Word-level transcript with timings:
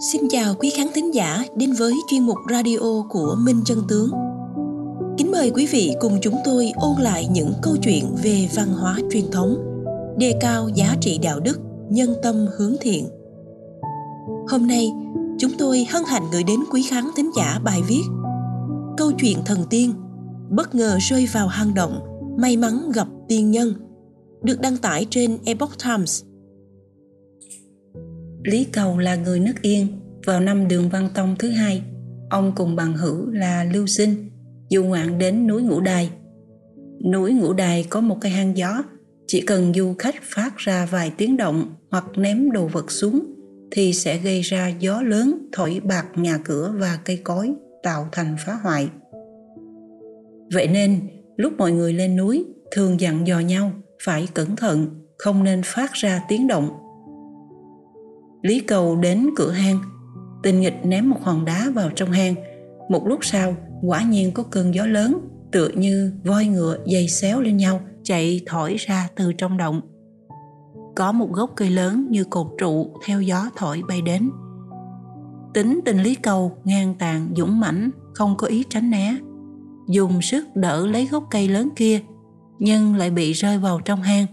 Xin 0.00 0.22
chào 0.30 0.54
quý 0.54 0.70
khán 0.76 0.86
thính 0.94 1.14
giả 1.14 1.44
đến 1.56 1.72
với 1.72 1.94
chuyên 2.08 2.22
mục 2.22 2.36
radio 2.50 3.06
của 3.08 3.36
Minh 3.38 3.60
Chân 3.64 3.78
Tướng. 3.88 4.10
Kính 5.18 5.30
mời 5.30 5.50
quý 5.54 5.66
vị 5.66 5.94
cùng 6.00 6.18
chúng 6.22 6.36
tôi 6.44 6.72
ôn 6.74 7.00
lại 7.00 7.28
những 7.30 7.52
câu 7.62 7.76
chuyện 7.82 8.04
về 8.22 8.48
văn 8.54 8.68
hóa 8.68 8.98
truyền 9.10 9.30
thống, 9.30 9.56
đề 10.18 10.34
cao 10.40 10.68
giá 10.68 10.96
trị 11.00 11.18
đạo 11.22 11.40
đức, 11.40 11.60
nhân 11.90 12.14
tâm 12.22 12.46
hướng 12.56 12.76
thiện. 12.80 13.08
Hôm 14.48 14.66
nay, 14.66 14.92
chúng 15.38 15.52
tôi 15.58 15.86
hân 15.90 16.02
hạnh 16.06 16.24
gửi 16.32 16.42
đến 16.42 16.60
quý 16.72 16.82
khán 16.82 17.04
thính 17.16 17.30
giả 17.36 17.60
bài 17.64 17.82
viết 17.88 18.02
Câu 18.96 19.12
chuyện 19.12 19.38
thần 19.44 19.64
tiên, 19.70 19.92
bất 20.50 20.74
ngờ 20.74 20.98
rơi 21.00 21.28
vào 21.32 21.48
hang 21.48 21.74
động, 21.74 22.00
may 22.38 22.56
mắn 22.56 22.90
gặp 22.94 23.08
tiên 23.28 23.50
nhân, 23.50 23.74
được 24.42 24.60
đăng 24.60 24.76
tải 24.76 25.06
trên 25.10 25.38
Epoch 25.44 25.78
Times 25.84 26.22
Lý 28.46 28.64
Cầu 28.72 28.98
là 28.98 29.14
người 29.14 29.40
nước 29.40 29.62
Yên. 29.62 29.86
Vào 30.24 30.40
năm 30.40 30.68
Đường 30.68 30.88
Văn 30.88 31.08
Tông 31.14 31.36
thứ 31.38 31.50
hai, 31.50 31.82
ông 32.30 32.52
cùng 32.56 32.76
bằng 32.76 32.96
hữu 32.96 33.30
là 33.30 33.64
Lưu 33.64 33.86
Sinh 33.86 34.30
du 34.70 34.84
ngoạn 34.84 35.18
đến 35.18 35.46
núi 35.46 35.62
Ngũ 35.62 35.80
Đài. 35.80 36.10
Núi 37.12 37.32
Ngũ 37.32 37.52
Đài 37.52 37.86
có 37.90 38.00
một 38.00 38.18
cái 38.20 38.32
hang 38.32 38.56
gió, 38.56 38.82
chỉ 39.26 39.40
cần 39.40 39.72
du 39.74 39.94
khách 39.98 40.14
phát 40.22 40.56
ra 40.56 40.86
vài 40.86 41.12
tiếng 41.16 41.36
động 41.36 41.74
hoặc 41.90 42.04
ném 42.16 42.52
đồ 42.52 42.66
vật 42.66 42.90
xuống 42.90 43.34
thì 43.70 43.92
sẽ 43.92 44.18
gây 44.18 44.40
ra 44.40 44.68
gió 44.80 45.02
lớn 45.02 45.48
thổi 45.52 45.80
bạc 45.84 46.06
nhà 46.16 46.38
cửa 46.44 46.74
và 46.78 46.98
cây 47.04 47.16
cối 47.24 47.52
tạo 47.82 48.08
thành 48.12 48.36
phá 48.46 48.52
hoại. 48.62 48.88
Vậy 50.52 50.68
nên, 50.68 51.00
lúc 51.36 51.52
mọi 51.58 51.72
người 51.72 51.92
lên 51.92 52.16
núi 52.16 52.44
thường 52.70 53.00
dặn 53.00 53.26
dò 53.26 53.40
nhau 53.40 53.72
phải 54.02 54.28
cẩn 54.34 54.56
thận, 54.56 54.86
không 55.18 55.44
nên 55.44 55.62
phát 55.64 55.92
ra 55.92 56.22
tiếng 56.28 56.46
động 56.46 56.70
Lý 58.42 58.60
Cầu 58.60 58.96
đến 58.96 59.30
cửa 59.36 59.50
hang, 59.50 59.78
tình 60.42 60.60
nghịch 60.60 60.84
ném 60.84 61.10
một 61.10 61.22
hòn 61.22 61.44
đá 61.44 61.70
vào 61.74 61.90
trong 61.90 62.10
hang. 62.10 62.34
Một 62.88 63.06
lúc 63.06 63.24
sau, 63.24 63.56
quả 63.82 64.02
nhiên 64.02 64.32
có 64.32 64.42
cơn 64.42 64.74
gió 64.74 64.86
lớn, 64.86 65.18
tựa 65.52 65.68
như 65.68 66.12
voi 66.24 66.46
ngựa 66.46 66.76
dây 66.86 67.08
xéo 67.08 67.40
lên 67.40 67.56
nhau, 67.56 67.80
chạy 68.02 68.40
thổi 68.46 68.76
ra 68.78 69.08
từ 69.16 69.32
trong 69.32 69.56
động. 69.56 69.80
Có 70.96 71.12
một 71.12 71.32
gốc 71.32 71.50
cây 71.56 71.70
lớn 71.70 72.06
như 72.10 72.24
cột 72.24 72.46
trụ 72.58 72.90
theo 73.04 73.20
gió 73.20 73.50
thổi 73.56 73.82
bay 73.88 74.02
đến. 74.02 74.30
Tính 75.54 75.80
tình 75.84 76.02
Lý 76.02 76.14
Cầu 76.14 76.56
ngang 76.64 76.94
tàn 76.98 77.28
dũng 77.36 77.60
mãnh, 77.60 77.90
không 78.14 78.36
có 78.36 78.46
ý 78.46 78.64
tránh 78.70 78.90
né. 78.90 79.16
Dùng 79.88 80.22
sức 80.22 80.46
đỡ 80.54 80.86
lấy 80.86 81.06
gốc 81.06 81.24
cây 81.30 81.48
lớn 81.48 81.68
kia, 81.76 82.00
nhưng 82.58 82.96
lại 82.96 83.10
bị 83.10 83.32
rơi 83.32 83.58
vào 83.58 83.80
trong 83.84 84.02
hang. 84.02 84.26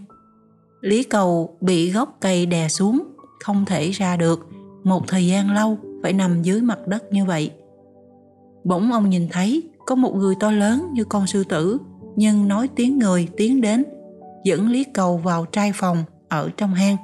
Lý 0.80 1.02
Cầu 1.02 1.58
bị 1.60 1.90
gốc 1.90 2.16
cây 2.20 2.46
đè 2.46 2.68
xuống 2.68 3.13
không 3.44 3.64
thể 3.64 3.90
ra 3.90 4.16
được. 4.16 4.48
Một 4.84 5.08
thời 5.08 5.26
gian 5.26 5.50
lâu, 5.50 5.78
phải 6.02 6.12
nằm 6.12 6.42
dưới 6.42 6.60
mặt 6.60 6.78
đất 6.86 7.12
như 7.12 7.24
vậy. 7.24 7.50
Bỗng 8.64 8.92
ông 8.92 9.10
nhìn 9.10 9.28
thấy, 9.30 9.62
có 9.86 9.94
một 9.94 10.14
người 10.16 10.34
to 10.40 10.50
lớn 10.50 10.88
như 10.92 11.04
con 11.04 11.26
sư 11.26 11.44
tử, 11.44 11.78
nhưng 12.16 12.48
nói 12.48 12.68
tiếng 12.76 12.98
người 12.98 13.28
tiến 13.36 13.60
đến, 13.60 13.84
dẫn 14.44 14.68
lý 14.68 14.84
cầu 14.84 15.16
vào 15.16 15.44
trai 15.44 15.72
phòng 15.74 16.04
ở 16.28 16.50
trong 16.56 16.74
hang. 16.74 16.96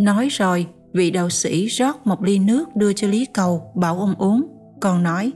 Nói 0.00 0.28
rồi, 0.30 0.66
vị 0.92 1.10
đạo 1.10 1.30
sĩ 1.30 1.66
rót 1.66 2.06
một 2.06 2.22
ly 2.22 2.38
nước 2.38 2.76
đưa 2.76 2.92
cho 2.92 3.08
lý 3.08 3.26
cầu, 3.26 3.62
bảo 3.74 3.98
ông 3.98 4.14
uống, 4.18 4.46
còn 4.80 5.02
nói, 5.02 5.32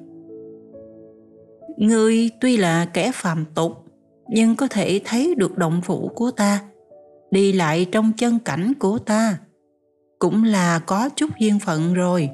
ngươi 1.76 2.30
tuy 2.40 2.56
là 2.56 2.84
kẻ 2.84 3.10
phàm 3.14 3.44
tục 3.54 3.81
nhưng 4.34 4.56
có 4.56 4.66
thể 4.68 5.00
thấy 5.04 5.34
được 5.34 5.58
động 5.58 5.80
phủ 5.84 6.10
của 6.14 6.30
ta, 6.30 6.62
đi 7.30 7.52
lại 7.52 7.86
trong 7.92 8.12
chân 8.18 8.38
cảnh 8.38 8.72
của 8.78 8.98
ta. 8.98 9.38
Cũng 10.18 10.44
là 10.44 10.78
có 10.78 11.08
chút 11.16 11.30
duyên 11.40 11.58
phận 11.58 11.94
rồi. 11.94 12.30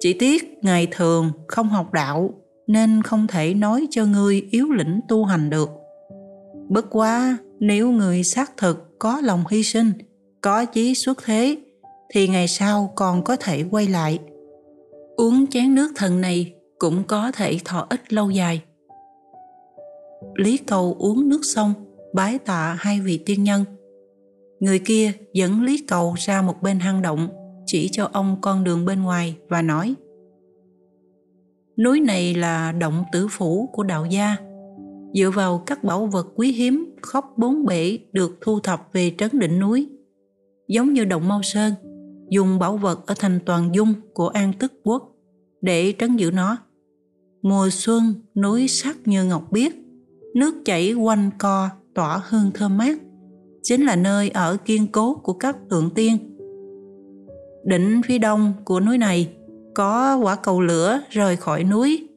Chỉ 0.00 0.12
tiếc 0.12 0.58
ngày 0.62 0.88
thường 0.90 1.30
không 1.48 1.68
học 1.68 1.92
đạo, 1.92 2.34
nên 2.66 3.02
không 3.02 3.26
thể 3.26 3.54
nói 3.54 3.86
cho 3.90 4.04
ngươi 4.04 4.46
yếu 4.50 4.72
lĩnh 4.72 5.00
tu 5.08 5.24
hành 5.24 5.50
được. 5.50 5.70
Bất 6.68 6.86
quá, 6.90 7.38
nếu 7.60 7.90
người 7.90 8.24
xác 8.24 8.56
thực 8.56 8.98
có 8.98 9.20
lòng 9.20 9.44
hy 9.50 9.62
sinh, 9.62 9.92
có 10.40 10.64
chí 10.64 10.94
xuất 10.94 11.18
thế, 11.24 11.56
thì 12.10 12.28
ngày 12.28 12.48
sau 12.48 12.92
còn 12.96 13.24
có 13.24 13.36
thể 13.36 13.64
quay 13.70 13.86
lại. 13.86 14.18
Uống 15.16 15.46
chén 15.46 15.74
nước 15.74 15.92
thần 15.96 16.20
này 16.20 16.54
cũng 16.78 17.04
có 17.04 17.32
thể 17.32 17.58
thọ 17.64 17.86
ích 17.90 18.12
lâu 18.12 18.30
dài. 18.30 18.62
Lý 20.36 20.56
Cầu 20.56 20.96
uống 20.98 21.28
nước 21.28 21.40
xong, 21.42 21.74
bái 22.14 22.38
tạ 22.38 22.76
hai 22.78 23.00
vị 23.00 23.18
tiên 23.26 23.44
nhân. 23.44 23.64
Người 24.60 24.78
kia 24.78 25.12
dẫn 25.32 25.62
Lý 25.62 25.84
Cầu 25.88 26.14
ra 26.18 26.42
một 26.42 26.62
bên 26.62 26.78
hang 26.78 27.02
động, 27.02 27.28
chỉ 27.66 27.88
cho 27.92 28.08
ông 28.12 28.36
con 28.40 28.64
đường 28.64 28.84
bên 28.84 29.02
ngoài 29.02 29.36
và 29.48 29.62
nói 29.62 29.94
Núi 31.78 32.00
này 32.00 32.34
là 32.34 32.72
động 32.72 33.04
tử 33.12 33.28
phủ 33.30 33.70
của 33.72 33.82
đạo 33.82 34.06
gia. 34.06 34.36
Dựa 35.14 35.30
vào 35.30 35.62
các 35.66 35.84
bảo 35.84 36.06
vật 36.06 36.26
quý 36.34 36.52
hiếm 36.52 36.96
khóc 37.02 37.34
bốn 37.36 37.66
bể 37.66 37.98
được 38.12 38.38
thu 38.40 38.60
thập 38.60 38.88
về 38.92 39.12
trấn 39.18 39.38
đỉnh 39.38 39.58
núi. 39.58 39.88
Giống 40.68 40.92
như 40.92 41.04
động 41.04 41.28
Mao 41.28 41.42
Sơn, 41.42 41.74
dùng 42.30 42.58
bảo 42.58 42.76
vật 42.76 43.06
ở 43.06 43.14
thành 43.18 43.40
toàn 43.46 43.74
dung 43.74 43.94
của 44.14 44.28
An 44.28 44.52
Tức 44.58 44.72
Quốc 44.84 45.12
để 45.60 45.94
trấn 45.98 46.16
giữ 46.16 46.30
nó. 46.30 46.56
Mùa 47.42 47.68
xuân, 47.70 48.14
núi 48.34 48.68
sắc 48.68 48.96
như 49.04 49.24
ngọc 49.24 49.52
biếc, 49.52 49.72
nước 50.36 50.54
chảy 50.64 50.92
quanh 50.92 51.30
co, 51.38 51.68
tỏa 51.94 52.20
hương 52.28 52.50
thơm 52.54 52.78
mát. 52.78 52.98
Chính 53.62 53.84
là 53.84 53.96
nơi 53.96 54.30
ở 54.30 54.56
kiên 54.64 54.86
cố 54.86 55.14
của 55.14 55.32
các 55.32 55.56
thượng 55.70 55.90
tiên. 55.94 56.18
Đỉnh 57.64 58.00
phía 58.06 58.18
đông 58.18 58.52
của 58.64 58.80
núi 58.80 58.98
này 58.98 59.28
có 59.74 60.16
quả 60.16 60.36
cầu 60.36 60.60
lửa 60.60 61.00
rời 61.10 61.36
khỏi 61.36 61.64
núi. 61.64 62.08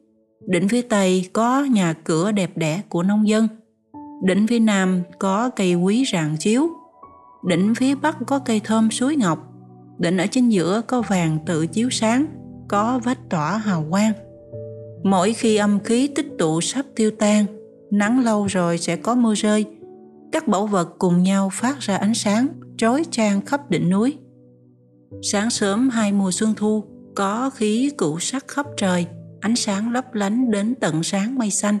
Đỉnh 0.46 0.68
phía 0.68 0.82
tây 0.82 1.28
có 1.32 1.64
nhà 1.64 1.92
cửa 1.92 2.32
đẹp 2.32 2.50
đẽ 2.56 2.82
của 2.88 3.02
nông 3.02 3.28
dân. 3.28 3.48
Đỉnh 4.24 4.46
phía 4.46 4.58
nam 4.58 5.02
có 5.18 5.50
cây 5.56 5.74
quý 5.74 6.04
rạng 6.12 6.36
chiếu. 6.38 6.68
Đỉnh 7.46 7.74
phía 7.74 7.94
bắc 7.94 8.16
có 8.26 8.38
cây 8.38 8.60
thơm 8.64 8.90
suối 8.90 9.16
ngọc. 9.16 9.38
Đỉnh 9.98 10.18
ở 10.18 10.26
chính 10.26 10.48
giữa 10.48 10.82
có 10.86 11.02
vàng 11.08 11.38
tự 11.46 11.66
chiếu 11.66 11.90
sáng, 11.90 12.26
có 12.68 13.00
vách 13.04 13.30
tỏa 13.30 13.56
hào 13.56 13.84
quang. 13.90 14.12
Mỗi 15.04 15.32
khi 15.32 15.56
âm 15.56 15.80
khí 15.80 16.06
tích 16.06 16.28
tụ 16.38 16.60
sắp 16.60 16.86
tiêu 16.94 17.10
tan 17.10 17.46
nắng 17.90 18.24
lâu 18.24 18.46
rồi 18.46 18.78
sẽ 18.78 18.96
có 18.96 19.14
mưa 19.14 19.34
rơi. 19.34 19.64
Các 20.32 20.48
bảo 20.48 20.66
vật 20.66 20.88
cùng 20.98 21.22
nhau 21.22 21.50
phát 21.52 21.78
ra 21.78 21.96
ánh 21.96 22.14
sáng, 22.14 22.48
trói 22.78 23.04
trang 23.10 23.40
khắp 23.40 23.70
đỉnh 23.70 23.90
núi. 23.90 24.18
Sáng 25.22 25.50
sớm 25.50 25.88
hai 25.88 26.12
mùa 26.12 26.30
xuân 26.30 26.54
thu, 26.56 26.84
có 27.14 27.50
khí 27.50 27.90
cửu 27.98 28.18
sắc 28.18 28.48
khắp 28.48 28.66
trời, 28.76 29.06
ánh 29.40 29.56
sáng 29.56 29.92
lấp 29.92 30.14
lánh 30.14 30.50
đến 30.50 30.74
tận 30.80 31.02
sáng 31.02 31.38
mây 31.38 31.50
xanh. 31.50 31.78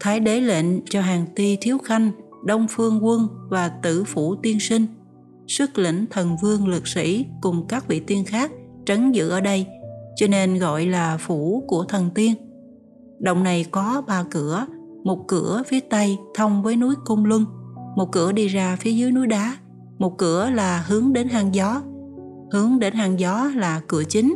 Thái 0.00 0.20
đế 0.20 0.40
lệnh 0.40 0.84
cho 0.84 1.00
hàng 1.00 1.26
ti 1.36 1.56
thiếu 1.60 1.78
khanh, 1.78 2.10
đông 2.44 2.66
phương 2.70 3.04
quân 3.04 3.28
và 3.50 3.68
tử 3.68 4.04
phủ 4.04 4.34
tiên 4.42 4.60
sinh, 4.60 4.86
xuất 5.46 5.78
lĩnh 5.78 6.06
thần 6.10 6.36
vương 6.42 6.68
lực 6.68 6.88
sĩ 6.88 7.26
cùng 7.40 7.66
các 7.68 7.88
vị 7.88 8.00
tiên 8.00 8.24
khác 8.24 8.50
trấn 8.86 9.12
giữ 9.12 9.28
ở 9.28 9.40
đây, 9.40 9.66
cho 10.16 10.26
nên 10.26 10.58
gọi 10.58 10.86
là 10.86 11.16
phủ 11.16 11.64
của 11.68 11.84
thần 11.84 12.10
tiên. 12.14 12.34
Động 13.18 13.44
này 13.44 13.66
có 13.70 14.02
ba 14.06 14.24
cửa 14.30 14.66
một 15.06 15.28
cửa 15.28 15.62
phía 15.66 15.80
tây 15.80 16.18
thông 16.34 16.62
với 16.62 16.76
núi 16.76 16.94
Cung 17.04 17.24
Luân, 17.24 17.44
một 17.96 18.12
cửa 18.12 18.32
đi 18.32 18.48
ra 18.48 18.76
phía 18.76 18.92
dưới 18.92 19.12
núi 19.12 19.26
đá, 19.26 19.56
một 19.98 20.18
cửa 20.18 20.50
là 20.50 20.84
hướng 20.88 21.12
đến 21.12 21.28
hang 21.28 21.54
gió. 21.54 21.82
Hướng 22.52 22.78
đến 22.78 22.94
hang 22.94 23.20
gió 23.20 23.50
là 23.56 23.80
cửa 23.88 24.04
chính. 24.04 24.34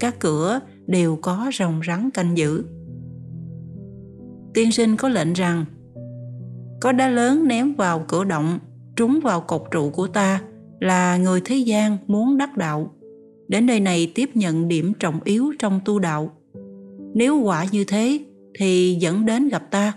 Các 0.00 0.20
cửa 0.20 0.60
đều 0.86 1.18
có 1.22 1.50
rồng 1.58 1.80
rắn 1.86 2.10
canh 2.10 2.36
giữ. 2.36 2.64
Tiên 4.54 4.72
sinh 4.72 4.96
có 4.96 5.08
lệnh 5.08 5.32
rằng 5.32 5.64
có 6.80 6.92
đá 6.92 7.08
lớn 7.08 7.48
ném 7.48 7.74
vào 7.74 8.04
cửa 8.08 8.24
động, 8.24 8.58
trúng 8.96 9.20
vào 9.22 9.40
cột 9.40 9.62
trụ 9.70 9.90
của 9.90 10.06
ta 10.06 10.42
là 10.80 11.16
người 11.16 11.40
thế 11.44 11.56
gian 11.56 11.96
muốn 12.06 12.38
đắc 12.38 12.56
đạo. 12.56 12.90
Đến 13.48 13.66
nơi 13.66 13.80
này 13.80 14.12
tiếp 14.14 14.30
nhận 14.34 14.68
điểm 14.68 14.92
trọng 14.98 15.20
yếu 15.24 15.52
trong 15.58 15.80
tu 15.84 15.98
đạo. 15.98 16.30
Nếu 17.14 17.40
quả 17.40 17.66
như 17.72 17.84
thế 17.84 18.20
thì 18.54 18.96
dẫn 19.00 19.26
đến 19.26 19.48
gặp 19.48 19.70
ta. 19.70 19.92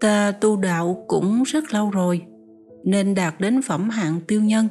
Ta 0.00 0.32
tu 0.40 0.56
đạo 0.56 1.04
cũng 1.08 1.42
rất 1.42 1.72
lâu 1.72 1.90
rồi, 1.90 2.22
nên 2.84 3.14
đạt 3.14 3.34
đến 3.40 3.62
phẩm 3.62 3.90
hạng 3.90 4.20
tiêu 4.28 4.42
nhân. 4.42 4.68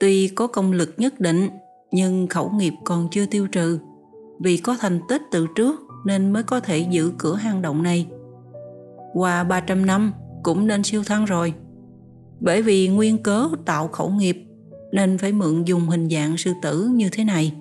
Tuy 0.00 0.28
có 0.28 0.46
công 0.46 0.72
lực 0.72 0.94
nhất 0.96 1.20
định, 1.20 1.48
nhưng 1.90 2.26
khẩu 2.26 2.50
nghiệp 2.50 2.72
còn 2.84 3.08
chưa 3.10 3.26
tiêu 3.26 3.46
trừ. 3.46 3.78
Vì 4.40 4.56
có 4.56 4.76
thành 4.80 5.00
tích 5.08 5.22
từ 5.30 5.46
trước 5.54 5.80
nên 6.06 6.32
mới 6.32 6.42
có 6.42 6.60
thể 6.60 6.78
giữ 6.78 7.12
cửa 7.18 7.34
hang 7.34 7.62
động 7.62 7.82
này. 7.82 8.06
Qua 9.14 9.44
300 9.44 9.86
năm 9.86 10.12
cũng 10.42 10.66
nên 10.66 10.82
siêu 10.82 11.04
thăng 11.04 11.24
rồi. 11.24 11.54
Bởi 12.40 12.62
vì 12.62 12.88
nguyên 12.88 13.22
cớ 13.22 13.48
tạo 13.64 13.88
khẩu 13.88 14.10
nghiệp 14.10 14.36
nên 14.92 15.18
phải 15.18 15.32
mượn 15.32 15.64
dùng 15.64 15.88
hình 15.88 16.08
dạng 16.10 16.36
sư 16.36 16.52
tử 16.62 16.90
như 16.94 17.08
thế 17.12 17.24
này 17.24 17.52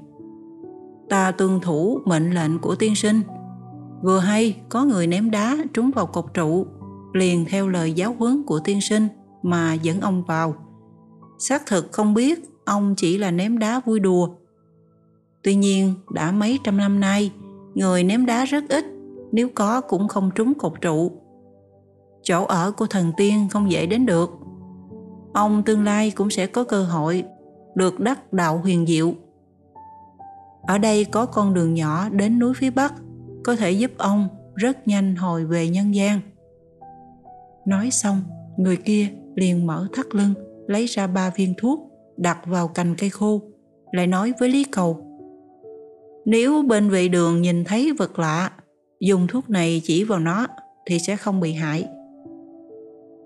ta 1.12 1.32
tuân 1.32 1.60
thủ 1.60 2.00
mệnh 2.06 2.32
lệnh 2.32 2.60
của 2.60 2.76
tiên 2.76 2.96
sinh 2.96 3.22
vừa 4.02 4.20
hay 4.20 4.58
có 4.70 4.86
người 4.86 5.08
ném 5.08 5.32
đá 5.32 5.58
trúng 5.74 5.92
vào 5.92 6.06
cột 6.06 6.26
trụ 6.34 6.66
liền 7.14 7.46
theo 7.46 7.68
lời 7.68 7.94
giáo 7.94 8.16
huấn 8.20 8.44
của 8.44 8.60
tiên 8.60 8.82
sinh 8.82 9.08
mà 9.44 9.74
dẫn 9.74 10.02
ông 10.02 10.24
vào. 10.24 10.56
Xác 11.40 11.66
thực 11.66 11.92
không 11.92 12.14
biết 12.14 12.40
ông 12.66 12.96
chỉ 12.98 13.18
là 13.18 13.32
ném 13.32 13.60
đá 13.60 13.80
vui 13.86 14.00
đùa. 14.00 14.30
Tuy 15.44 15.56
nhiên, 15.56 15.94
đã 16.14 16.32
mấy 16.32 16.60
trăm 16.64 16.78
năm 16.78 17.00
nay, 17.00 17.32
người 17.76 18.04
ném 18.04 18.26
đá 18.26 18.46
rất 18.46 18.64
ít, 18.70 18.86
nếu 19.32 19.50
có 19.56 19.82
cũng 19.82 20.08
không 20.08 20.32
trúng 20.36 20.54
cột 20.54 20.74
trụ. 20.82 21.12
Chỗ 22.24 22.46
ở 22.46 22.72
của 22.72 22.88
thần 22.88 23.12
tiên 23.18 23.48
không 23.52 23.72
dễ 23.72 23.86
đến 23.86 24.06
được. 24.06 24.30
Ông 25.34 25.64
tương 25.64 25.84
lai 25.84 26.12
cũng 26.12 26.30
sẽ 26.30 26.48
có 26.48 26.64
cơ 26.64 26.84
hội 26.84 27.24
được 27.76 28.00
đắc 28.00 28.34
đạo 28.34 28.58
huyền 28.58 28.86
diệu. 28.86 29.14
Ở 30.62 30.78
đây 30.78 31.06
có 31.06 31.26
con 31.26 31.54
đường 31.54 31.74
nhỏ 31.74 32.10
đến 32.10 32.40
núi 32.40 32.54
phía 32.58 32.70
Bắc, 32.70 32.94
có 33.44 33.56
thể 33.56 33.72
giúp 33.72 33.92
ông 33.98 34.28
rất 34.56 34.88
nhanh 34.88 35.16
hồi 35.16 35.46
về 35.46 35.70
nhân 35.70 35.96
gian. 35.96 36.20
Nói 37.66 37.92
xong, 37.92 38.24
người 38.58 38.78
kia 38.78 39.08
liền 39.36 39.68
mở 39.68 39.88
thắt 39.94 40.06
lưng, 40.16 40.34
lấy 40.68 40.86
ra 40.86 41.08
ba 41.08 41.30
viên 41.30 41.54
thuốc, 41.58 41.80
đặt 42.18 42.40
vào 42.46 42.68
cành 42.68 42.96
cây 42.98 43.10
khô, 43.10 43.42
lại 43.92 44.08
nói 44.08 44.34
với 44.40 44.50
Lý 44.50 44.64
Cầu. 44.64 45.08
Nếu 46.26 46.62
bên 46.62 46.90
vệ 46.90 47.08
đường 47.08 47.42
nhìn 47.42 47.64
thấy 47.64 47.92
vật 47.98 48.20
lạ, 48.20 48.52
dùng 49.00 49.28
thuốc 49.28 49.50
này 49.50 49.82
chỉ 49.84 50.04
vào 50.04 50.20
nó 50.20 50.48
thì 50.86 51.00
sẽ 51.00 51.16
không 51.16 51.40
bị 51.40 51.54
hại. 51.54 51.88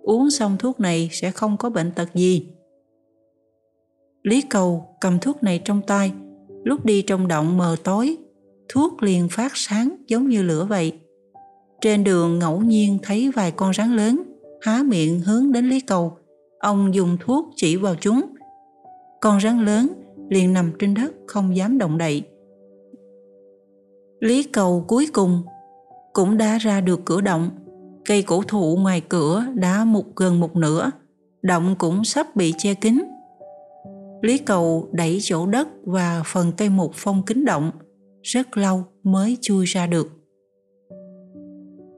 Uống 0.04 0.31
xong 0.31 0.58
thuốc 0.60 0.80
này 0.80 1.10
sẽ 1.12 1.31
không 1.31 1.58
có 1.58 1.70
bệnh 1.70 1.92
tật 1.92 2.14
gì. 2.14 2.48
Lý 4.24 4.42
Cầu 4.42 4.96
cầm 5.02 5.20
thuốc 5.20 5.44
này 5.44 5.62
trong 5.66 5.81
tay, 5.81 6.12
lúc 6.66 6.86
đi 6.86 7.02
trong 7.02 7.28
động 7.28 7.58
mờ 7.58 7.76
tối, 7.84 8.18
thuốc 8.70 9.04
liền 9.04 9.30
phát 9.30 9.52
sáng 9.56 9.96
giống 10.08 10.30
như 10.30 10.44
lửa 10.44 10.66
vậy. 10.70 10.94
Trên 11.82 12.04
đường 12.04 12.40
ngẫu 12.40 12.62
nhiên 12.62 12.98
thấy 13.04 13.32
vài 13.36 13.52
con 13.52 13.74
rắn 13.74 13.96
lớn, 13.96 14.24
há 14.62 14.84
miệng 14.86 15.20
hướng 15.20 15.52
đến 15.52 15.70
Lý 15.70 15.80
Cầu. 15.80 16.18
Ông 16.60 16.96
dùng 16.96 17.18
thuốc 17.20 17.50
chỉ 17.56 17.76
vào 17.76 17.96
chúng. 17.96 18.22
Con 19.22 19.42
rắn 19.42 19.66
lớn 19.66 19.88
liền 20.30 20.54
nằm 20.54 20.72
trên 20.80 20.94
đất 20.94 21.12
không 21.28 21.56
dám 21.56 21.78
động 21.78 21.98
đậy. 21.98 22.24
Lý 24.20 24.44
Cầu 24.44 24.86
cuối 24.88 25.08
cùng 25.14 25.44
cũng 26.14 26.38
đã 26.38 26.58
ra 26.58 26.82
được 26.82 27.06
cửa 27.06 27.22
động. 27.22 27.50
Cây 28.06 28.22
cổ 28.22 28.44
thụ 28.48 28.78
ngoài 28.78 29.02
cửa 29.10 29.46
đã 29.56 29.84
mục 29.86 30.16
gần 30.16 30.40
một 30.40 30.56
nửa, 30.56 30.92
động 31.42 31.76
cũng 31.78 32.04
sắp 32.04 32.36
bị 32.36 32.54
che 32.58 32.74
kín. 32.74 33.04
Lý 34.25 34.38
Cầu 34.38 34.89
đẩy 34.92 35.19
chỗ 35.22 35.45
đất 35.45 35.68
và 35.86 36.24
phần 36.25 36.51
cây 36.57 36.69
mục 36.69 36.92
phong 36.95 37.24
kính 37.25 37.45
động, 37.45 37.72
rất 38.24 38.57
lâu 38.57 38.83
mới 39.04 39.38
chui 39.42 39.66
ra 39.66 39.88
được. 39.88 40.10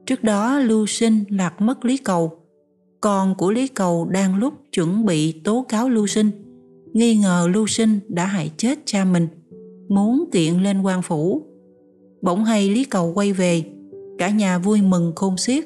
Trước 0.05 0.23
đó 0.23 0.59
Lưu 0.59 0.85
Sinh 0.85 1.23
lạc 1.29 1.61
mất 1.61 1.85
Lý 1.85 1.97
Cầu. 1.97 2.31
Con 3.01 3.35
của 3.35 3.51
Lý 3.51 3.67
Cầu 3.67 4.05
đang 4.05 4.35
lúc 4.35 4.53
chuẩn 4.71 5.05
bị 5.05 5.31
tố 5.31 5.65
cáo 5.69 5.89
Lưu 5.89 6.07
Sinh, 6.07 6.31
nghi 6.93 7.15
ngờ 7.15 7.49
Lưu 7.53 7.67
Sinh 7.67 7.99
đã 8.07 8.25
hại 8.25 8.51
chết 8.57 8.79
cha 8.85 9.05
mình, 9.05 9.27
muốn 9.89 10.29
kiện 10.31 10.53
lên 10.53 10.81
quan 10.81 11.01
phủ. 11.01 11.41
Bỗng 12.21 12.45
hay 12.45 12.69
Lý 12.69 12.83
Cầu 12.83 13.11
quay 13.15 13.33
về, 13.33 13.63
cả 14.17 14.29
nhà 14.29 14.57
vui 14.57 14.81
mừng 14.81 15.13
khôn 15.15 15.37
xiết. 15.37 15.65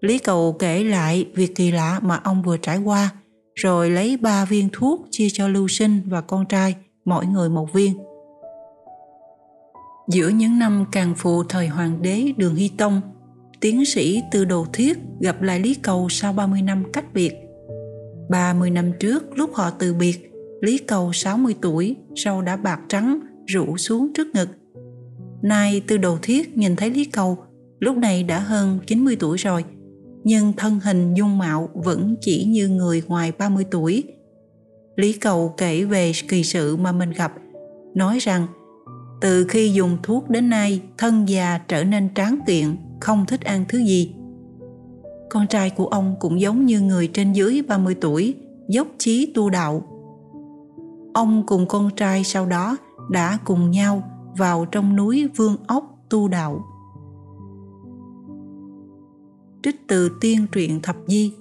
Lý 0.00 0.18
Cầu 0.18 0.52
kể 0.58 0.84
lại 0.84 1.26
việc 1.34 1.54
kỳ 1.54 1.70
lạ 1.70 2.00
mà 2.02 2.20
ông 2.24 2.42
vừa 2.42 2.56
trải 2.56 2.78
qua, 2.78 3.10
rồi 3.54 3.90
lấy 3.90 4.16
ba 4.16 4.44
viên 4.44 4.68
thuốc 4.72 5.06
chia 5.10 5.28
cho 5.32 5.48
Lưu 5.48 5.68
Sinh 5.68 6.00
và 6.06 6.20
con 6.20 6.46
trai, 6.46 6.76
mỗi 7.04 7.26
người 7.26 7.48
một 7.48 7.72
viên. 7.72 7.98
Giữa 10.08 10.28
những 10.28 10.58
năm 10.58 10.84
càng 10.92 11.14
phụ 11.16 11.44
thời 11.44 11.68
hoàng 11.68 12.02
đế 12.02 12.32
Đường 12.36 12.54
Hy 12.54 12.68
Tông, 12.68 13.00
tiến 13.60 13.84
sĩ 13.84 14.22
Tư 14.32 14.44
Đồ 14.44 14.66
Thiết 14.72 14.98
gặp 15.20 15.42
lại 15.42 15.60
Lý 15.60 15.74
Cầu 15.74 16.08
sau 16.08 16.32
30 16.32 16.62
năm 16.62 16.84
cách 16.92 17.14
biệt. 17.14 17.34
30 18.30 18.70
năm 18.70 18.92
trước 19.00 19.38
lúc 19.38 19.54
họ 19.54 19.70
từ 19.70 19.94
biệt, 19.94 20.30
Lý 20.60 20.78
Cầu 20.78 21.12
60 21.12 21.54
tuổi, 21.62 21.96
râu 22.16 22.42
đã 22.42 22.56
bạc 22.56 22.80
trắng, 22.88 23.20
rủ 23.46 23.76
xuống 23.76 24.12
trước 24.14 24.34
ngực. 24.34 24.48
Nay 25.42 25.82
Tư 25.86 25.96
Đồ 25.96 26.18
Thiết 26.22 26.56
nhìn 26.56 26.76
thấy 26.76 26.90
Lý 26.90 27.04
Cầu, 27.04 27.38
lúc 27.80 27.96
này 27.96 28.22
đã 28.22 28.38
hơn 28.38 28.78
90 28.86 29.16
tuổi 29.20 29.36
rồi, 29.38 29.64
nhưng 30.24 30.52
thân 30.52 30.80
hình 30.80 31.14
dung 31.14 31.38
mạo 31.38 31.68
vẫn 31.74 32.16
chỉ 32.20 32.44
như 32.44 32.68
người 32.68 33.02
ngoài 33.06 33.32
30 33.38 33.64
tuổi. 33.70 34.04
Lý 34.96 35.12
Cầu 35.12 35.54
kể 35.56 35.84
về 35.84 36.12
kỳ 36.28 36.44
sự 36.44 36.76
mà 36.76 36.92
mình 36.92 37.10
gặp, 37.10 37.32
nói 37.94 38.18
rằng 38.18 38.46
từ 39.20 39.44
khi 39.48 39.72
dùng 39.72 39.98
thuốc 40.02 40.30
đến 40.30 40.50
nay 40.50 40.80
thân 40.98 41.28
già 41.28 41.58
trở 41.68 41.84
nên 41.84 42.14
tráng 42.14 42.38
kiện 42.46 42.76
không 43.00 43.26
thích 43.26 43.40
ăn 43.40 43.64
thứ 43.68 43.78
gì. 43.78 44.14
Con 45.30 45.46
trai 45.46 45.70
của 45.70 45.86
ông 45.86 46.16
cũng 46.20 46.40
giống 46.40 46.66
như 46.66 46.80
người 46.80 47.08
trên 47.08 47.32
dưới 47.32 47.62
30 47.68 47.94
tuổi, 48.00 48.34
dốc 48.68 48.88
chí 48.98 49.32
tu 49.34 49.50
đạo. 49.50 49.82
Ông 51.14 51.46
cùng 51.46 51.68
con 51.68 51.90
trai 51.96 52.24
sau 52.24 52.46
đó 52.46 52.76
đã 53.10 53.38
cùng 53.44 53.70
nhau 53.70 54.02
vào 54.36 54.64
trong 54.64 54.96
núi 54.96 55.28
Vương 55.36 55.56
Ốc 55.66 55.98
tu 56.10 56.28
đạo. 56.28 56.64
Trích 59.64 59.88
từ 59.88 60.10
tiên 60.20 60.46
truyện 60.52 60.80
thập 60.82 60.96
di 61.06 61.32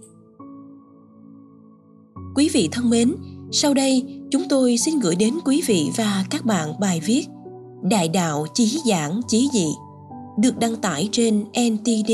Quý 2.35 2.49
vị 2.53 2.69
thân 2.71 2.89
mến, 2.89 3.15
sau 3.51 3.73
đây 3.73 4.21
chúng 4.31 4.43
tôi 4.49 4.77
xin 4.77 4.99
gửi 4.99 5.15
đến 5.15 5.33
quý 5.45 5.61
vị 5.65 5.89
và 5.97 6.25
các 6.29 6.45
bạn 6.45 6.79
bài 6.79 7.01
viết 7.05 7.25
Đại 7.81 8.07
đạo 8.07 8.45
chí 8.53 8.81
giảng 8.89 9.21
chí 9.27 9.49
dị 9.53 9.67
được 10.39 10.59
đăng 10.59 10.75
tải 10.75 11.09
trên 11.11 11.43
NTD. 11.43 12.11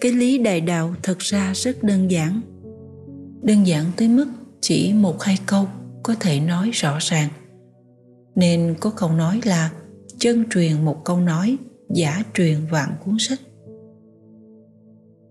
Cái 0.00 0.12
lý 0.12 0.38
đại 0.38 0.60
đạo 0.60 0.94
thật 1.02 1.18
ra 1.18 1.52
rất 1.54 1.82
đơn 1.82 2.10
giản. 2.10 2.40
Đơn 3.42 3.66
giản 3.66 3.84
tới 3.96 4.08
mức 4.08 4.26
chỉ 4.60 4.92
một 4.92 5.22
hai 5.22 5.38
câu 5.46 5.66
có 6.02 6.14
thể 6.20 6.40
nói 6.40 6.70
rõ 6.70 6.98
ràng. 7.00 7.28
Nên 8.34 8.74
có 8.80 8.90
câu 8.90 9.10
nói 9.10 9.40
là 9.44 9.70
chân 10.18 10.44
truyền 10.50 10.84
một 10.84 11.04
câu 11.04 11.20
nói, 11.20 11.56
giả 11.90 12.22
truyền 12.34 12.66
vạn 12.70 12.90
cuốn 13.04 13.16
sách. 13.18 13.40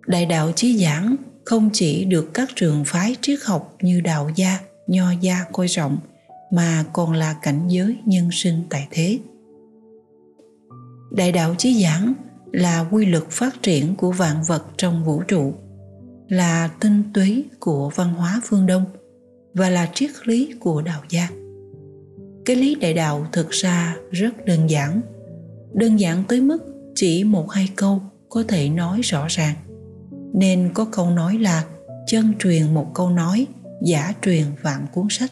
Đại 0.08 0.26
đạo 0.26 0.52
chí 0.56 0.78
giảng 0.78 1.16
không 1.46 1.70
chỉ 1.74 2.06
được 2.06 2.34
các 2.34 2.50
trường 2.56 2.84
phái 2.86 3.16
triết 3.22 3.40
học 3.44 3.76
như 3.82 4.02
đạo 4.02 4.32
gia, 4.36 4.60
nho 4.88 5.12
gia 5.22 5.44
coi 5.54 5.68
trọng 5.68 5.98
mà 6.52 6.86
còn 6.94 7.14
là 7.14 7.36
cảnh 7.42 7.68
giới 7.68 7.98
nhân 8.06 8.30
sinh 8.32 8.62
tại 8.70 8.88
thế. 8.92 9.20
Đại 11.12 11.32
đạo 11.32 11.56
chí 11.58 11.84
giảng 11.84 12.14
là 12.52 12.86
quy 12.92 13.06
luật 13.06 13.24
phát 13.30 13.64
triển 13.64 13.96
của 13.96 14.12
vạn 14.12 14.36
vật 14.48 14.66
trong 14.78 15.06
vũ 15.06 15.22
trụ 15.28 15.54
là 16.30 16.70
tinh 16.80 17.04
túy 17.14 17.46
của 17.60 17.92
văn 17.96 18.14
hóa 18.14 18.42
phương 18.44 18.66
đông 18.66 18.86
và 19.54 19.70
là 19.70 19.90
triết 19.94 20.12
lý 20.24 20.54
của 20.60 20.82
đạo 20.82 21.02
gia. 21.10 21.30
Cái 22.46 22.56
lý 22.56 22.76
đại 22.76 22.94
đạo 22.94 23.28
thực 23.32 23.50
ra 23.50 23.96
rất 24.12 24.46
đơn 24.46 24.70
giản 24.70 25.02
đơn 25.76 26.00
giản 26.00 26.24
tới 26.28 26.42
mức 26.42 26.58
chỉ 26.96 27.24
một 27.24 27.52
hai 27.52 27.70
câu 27.76 28.02
có 28.30 28.44
thể 28.48 28.70
nói 28.70 29.02
rõ 29.02 29.26
ràng. 29.30 29.56
Nên 30.34 30.72
có 30.74 30.86
câu 30.92 31.10
nói 31.10 31.38
là 31.38 31.66
chân 32.08 32.34
truyền 32.40 32.74
một 32.74 32.92
câu 32.94 33.10
nói, 33.10 33.48
giả 33.82 34.14
truyền 34.22 34.46
vạn 34.62 34.86
cuốn 34.94 35.08
sách. 35.10 35.32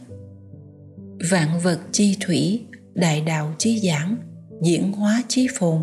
Vạn 1.31 1.59
vật 1.63 1.79
chi 1.91 2.17
thủy, 2.21 2.65
đại 2.93 3.21
đạo 3.21 3.53
chi 3.57 3.79
giảng, 3.79 4.15
diễn 4.61 4.91
hóa 4.91 5.23
chí 5.27 5.47
phồn. 5.59 5.77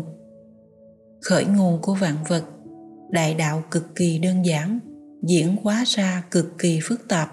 Khởi 1.21 1.45
nguồn 1.45 1.81
của 1.81 1.93
vạn 1.93 2.15
vật, 2.27 2.43
đại 3.09 3.33
đạo 3.33 3.63
cực 3.71 3.95
kỳ 3.95 4.19
đơn 4.19 4.45
giản, 4.45 4.79
diễn 5.23 5.55
hóa 5.63 5.83
ra 5.87 6.23
cực 6.31 6.57
kỳ 6.57 6.79
phức 6.83 7.07
tạp, 7.07 7.29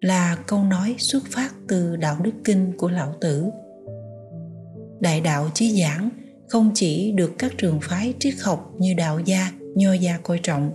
là 0.00 0.38
câu 0.46 0.64
nói 0.64 0.94
xuất 0.98 1.24
phát 1.30 1.50
từ 1.68 1.96
đạo 1.96 2.16
đức 2.22 2.32
kinh 2.44 2.72
của 2.76 2.88
lão 2.88 3.14
tử. 3.20 3.44
Đại 5.00 5.20
đạo 5.20 5.50
chí 5.54 5.82
giảng 5.82 6.10
không 6.48 6.70
chỉ 6.74 7.12
được 7.12 7.32
các 7.38 7.52
trường 7.58 7.80
phái 7.82 8.14
triết 8.18 8.34
học 8.42 8.72
như 8.78 8.94
đạo 8.94 9.20
gia, 9.24 9.52
nho 9.74 9.92
gia 9.92 10.18
coi 10.18 10.40
trọng, 10.42 10.72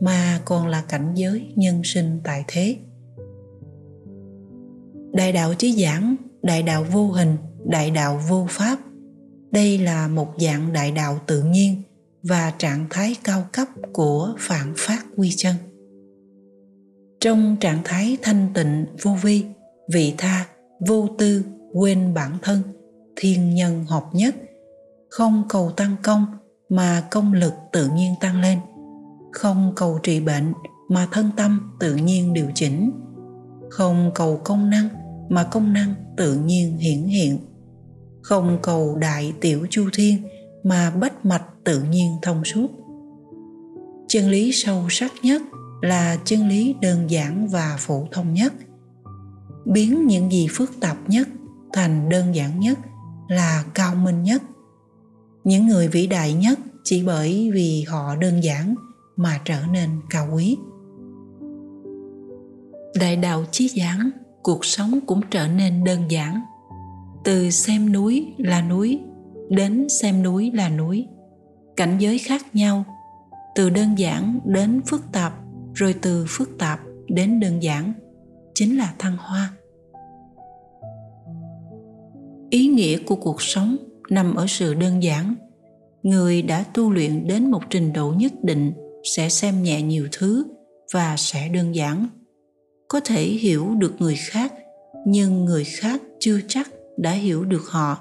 mà 0.00 0.40
còn 0.44 0.66
là 0.66 0.84
cảnh 0.88 1.12
giới 1.14 1.52
nhân 1.54 1.80
sinh 1.84 2.20
tại 2.24 2.44
thế. 2.48 2.76
Đại 5.12 5.32
đạo 5.32 5.54
chí 5.54 5.72
giảng, 5.84 6.16
đại 6.42 6.62
đạo 6.62 6.84
vô 6.92 7.06
hình, 7.06 7.36
đại 7.66 7.90
đạo 7.90 8.20
vô 8.28 8.46
pháp, 8.50 8.78
đây 9.50 9.78
là 9.78 10.08
một 10.08 10.34
dạng 10.38 10.72
đại 10.72 10.90
đạo 10.90 11.18
tự 11.26 11.42
nhiên 11.42 11.82
và 12.22 12.52
trạng 12.58 12.86
thái 12.90 13.16
cao 13.24 13.46
cấp 13.52 13.68
của 13.92 14.34
phản 14.38 14.72
phát 14.76 15.04
quy 15.16 15.32
chân. 15.36 15.54
Trong 17.20 17.56
trạng 17.60 17.80
thái 17.84 18.16
thanh 18.22 18.48
tịnh, 18.54 18.86
vô 19.02 19.10
vi, 19.22 19.44
vị 19.92 20.14
tha, 20.18 20.46
vô 20.86 21.08
tư, 21.18 21.44
quên 21.72 22.14
bản 22.14 22.38
thân, 22.42 22.62
thiên 23.16 23.54
nhân 23.54 23.84
hợp 23.84 24.04
nhất 24.12 24.34
không 25.10 25.42
cầu 25.48 25.70
tăng 25.70 25.96
công, 26.02 26.26
mà 26.68 27.02
công 27.10 27.32
lực 27.32 27.52
tự 27.72 27.88
nhiên 27.88 28.14
tăng 28.20 28.40
lên. 28.40 28.58
Không 29.32 29.72
cầu 29.76 29.98
trị 30.02 30.20
bệnh, 30.20 30.52
mà 30.88 31.08
thân 31.12 31.30
tâm 31.36 31.72
tự 31.80 31.96
nhiên 31.96 32.34
điều 32.34 32.50
chỉnh. 32.54 32.90
Không 33.70 34.10
cầu 34.14 34.40
công 34.44 34.70
năng, 34.70 34.88
mà 35.28 35.44
công 35.44 35.72
năng 35.72 35.94
tự 36.16 36.34
nhiên 36.34 36.76
hiển 36.76 37.02
hiện. 37.04 37.38
Không 38.22 38.58
cầu 38.62 38.96
đại 38.96 39.32
tiểu 39.40 39.66
chu 39.70 39.88
thiên, 39.92 40.28
mà 40.64 40.90
bách 40.90 41.26
mạch 41.26 41.44
tự 41.64 41.82
nhiên 41.82 42.16
thông 42.22 42.44
suốt. 42.44 42.66
Chân 44.08 44.28
lý 44.28 44.52
sâu 44.52 44.86
sắc 44.90 45.12
nhất 45.22 45.42
là 45.82 46.18
chân 46.24 46.48
lý 46.48 46.74
đơn 46.82 47.10
giản 47.10 47.48
và 47.48 47.76
phổ 47.78 48.06
thông 48.12 48.34
nhất. 48.34 48.52
Biến 49.72 50.06
những 50.06 50.32
gì 50.32 50.48
phức 50.50 50.80
tạp 50.80 50.96
nhất 51.06 51.28
thành 51.72 52.08
đơn 52.08 52.34
giản 52.34 52.60
nhất 52.60 52.78
là 53.28 53.64
cao 53.74 53.94
minh 53.94 54.22
nhất 54.22 54.42
những 55.48 55.66
người 55.66 55.88
vĩ 55.88 56.06
đại 56.06 56.34
nhất 56.34 56.58
chỉ 56.84 57.02
bởi 57.02 57.50
vì 57.54 57.82
họ 57.82 58.16
đơn 58.16 58.44
giản 58.44 58.74
mà 59.16 59.40
trở 59.44 59.60
nên 59.72 59.90
cao 60.10 60.28
quý. 60.34 60.56
Đại 63.00 63.16
đạo 63.16 63.44
chí 63.50 63.68
giảng, 63.68 64.10
cuộc 64.42 64.64
sống 64.64 64.98
cũng 65.06 65.20
trở 65.30 65.48
nên 65.48 65.84
đơn 65.84 66.00
giản. 66.10 66.40
Từ 67.24 67.50
xem 67.50 67.92
núi 67.92 68.26
là 68.38 68.62
núi, 68.62 69.00
đến 69.50 69.86
xem 69.88 70.22
núi 70.22 70.50
là 70.54 70.68
núi. 70.68 71.06
Cảnh 71.76 71.96
giới 71.98 72.18
khác 72.18 72.54
nhau, 72.54 72.84
từ 73.54 73.70
đơn 73.70 73.98
giản 73.98 74.40
đến 74.44 74.80
phức 74.86 75.12
tạp, 75.12 75.32
rồi 75.74 75.94
từ 76.02 76.24
phức 76.28 76.58
tạp 76.58 76.80
đến 77.06 77.40
đơn 77.40 77.62
giản, 77.62 77.92
chính 78.54 78.78
là 78.78 78.94
thăng 78.98 79.16
hoa. 79.16 79.50
Ý 82.50 82.66
nghĩa 82.66 82.98
của 82.98 83.16
cuộc 83.16 83.42
sống 83.42 83.76
nằm 84.10 84.34
ở 84.34 84.46
sự 84.48 84.74
đơn 84.74 85.02
giản. 85.02 85.34
Người 86.02 86.42
đã 86.42 86.64
tu 86.74 86.90
luyện 86.90 87.26
đến 87.26 87.50
một 87.50 87.62
trình 87.70 87.92
độ 87.92 88.14
nhất 88.16 88.32
định 88.42 88.72
sẽ 89.16 89.28
xem 89.28 89.62
nhẹ 89.62 89.82
nhiều 89.82 90.08
thứ 90.12 90.44
và 90.92 91.14
sẽ 91.18 91.48
đơn 91.48 91.74
giản. 91.74 92.06
Có 92.88 93.00
thể 93.04 93.22
hiểu 93.22 93.74
được 93.78 93.94
người 93.98 94.16
khác, 94.16 94.54
nhưng 95.06 95.44
người 95.44 95.64
khác 95.64 96.02
chưa 96.20 96.40
chắc 96.48 96.70
đã 96.96 97.10
hiểu 97.10 97.44
được 97.44 97.62
họ. 97.66 97.98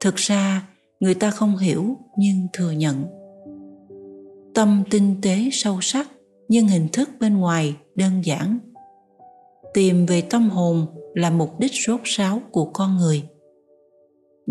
Thực 0.00 0.16
ra, 0.16 0.68
người 1.00 1.14
ta 1.14 1.30
không 1.30 1.56
hiểu 1.56 1.96
nhưng 2.16 2.46
thừa 2.52 2.70
nhận. 2.70 3.04
Tâm 4.54 4.84
tinh 4.90 5.16
tế 5.22 5.48
sâu 5.52 5.78
sắc, 5.80 6.08
nhưng 6.48 6.68
hình 6.68 6.88
thức 6.92 7.08
bên 7.20 7.36
ngoài 7.36 7.76
đơn 7.94 8.24
giản. 8.24 8.58
Tìm 9.74 10.06
về 10.06 10.20
tâm 10.20 10.50
hồn 10.50 10.86
là 11.14 11.30
mục 11.30 11.60
đích 11.60 11.72
rốt 11.86 12.00
ráo 12.04 12.42
của 12.50 12.64
con 12.64 12.96
người 12.96 13.22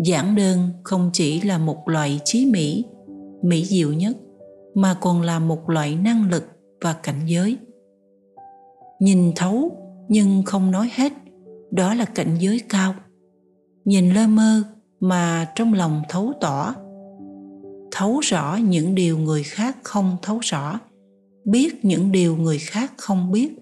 giản 0.04 0.36
đơn 0.36 0.68
không 0.82 1.10
chỉ 1.12 1.40
là 1.40 1.58
một 1.58 1.88
loại 1.88 2.20
trí 2.24 2.46
mỹ 2.46 2.84
mỹ 3.42 3.64
diệu 3.64 3.92
nhất, 3.92 4.16
mà 4.74 4.94
còn 5.00 5.22
là 5.22 5.38
một 5.38 5.70
loại 5.70 5.96
năng 5.96 6.30
lực 6.30 6.44
và 6.80 6.92
cảnh 6.92 7.20
giới. 7.26 7.56
Nhìn 9.00 9.32
thấu 9.36 9.76
nhưng 10.08 10.42
không 10.42 10.70
nói 10.70 10.90
hết, 10.94 11.12
đó 11.70 11.94
là 11.94 12.04
cảnh 12.04 12.36
giới 12.38 12.60
cao. 12.68 12.94
Nhìn 13.84 14.10
lơ 14.10 14.26
mơ 14.26 14.62
mà 15.00 15.52
trong 15.54 15.74
lòng 15.74 16.02
thấu 16.08 16.32
tỏ, 16.40 16.74
thấu 17.90 18.20
rõ 18.20 18.56
những 18.56 18.94
điều 18.94 19.18
người 19.18 19.42
khác 19.42 19.76
không 19.82 20.16
thấu 20.22 20.38
rõ, 20.42 20.80
biết 21.44 21.84
những 21.84 22.12
điều 22.12 22.36
người 22.36 22.58
khác 22.58 22.92
không 22.96 23.32
biết, 23.32 23.52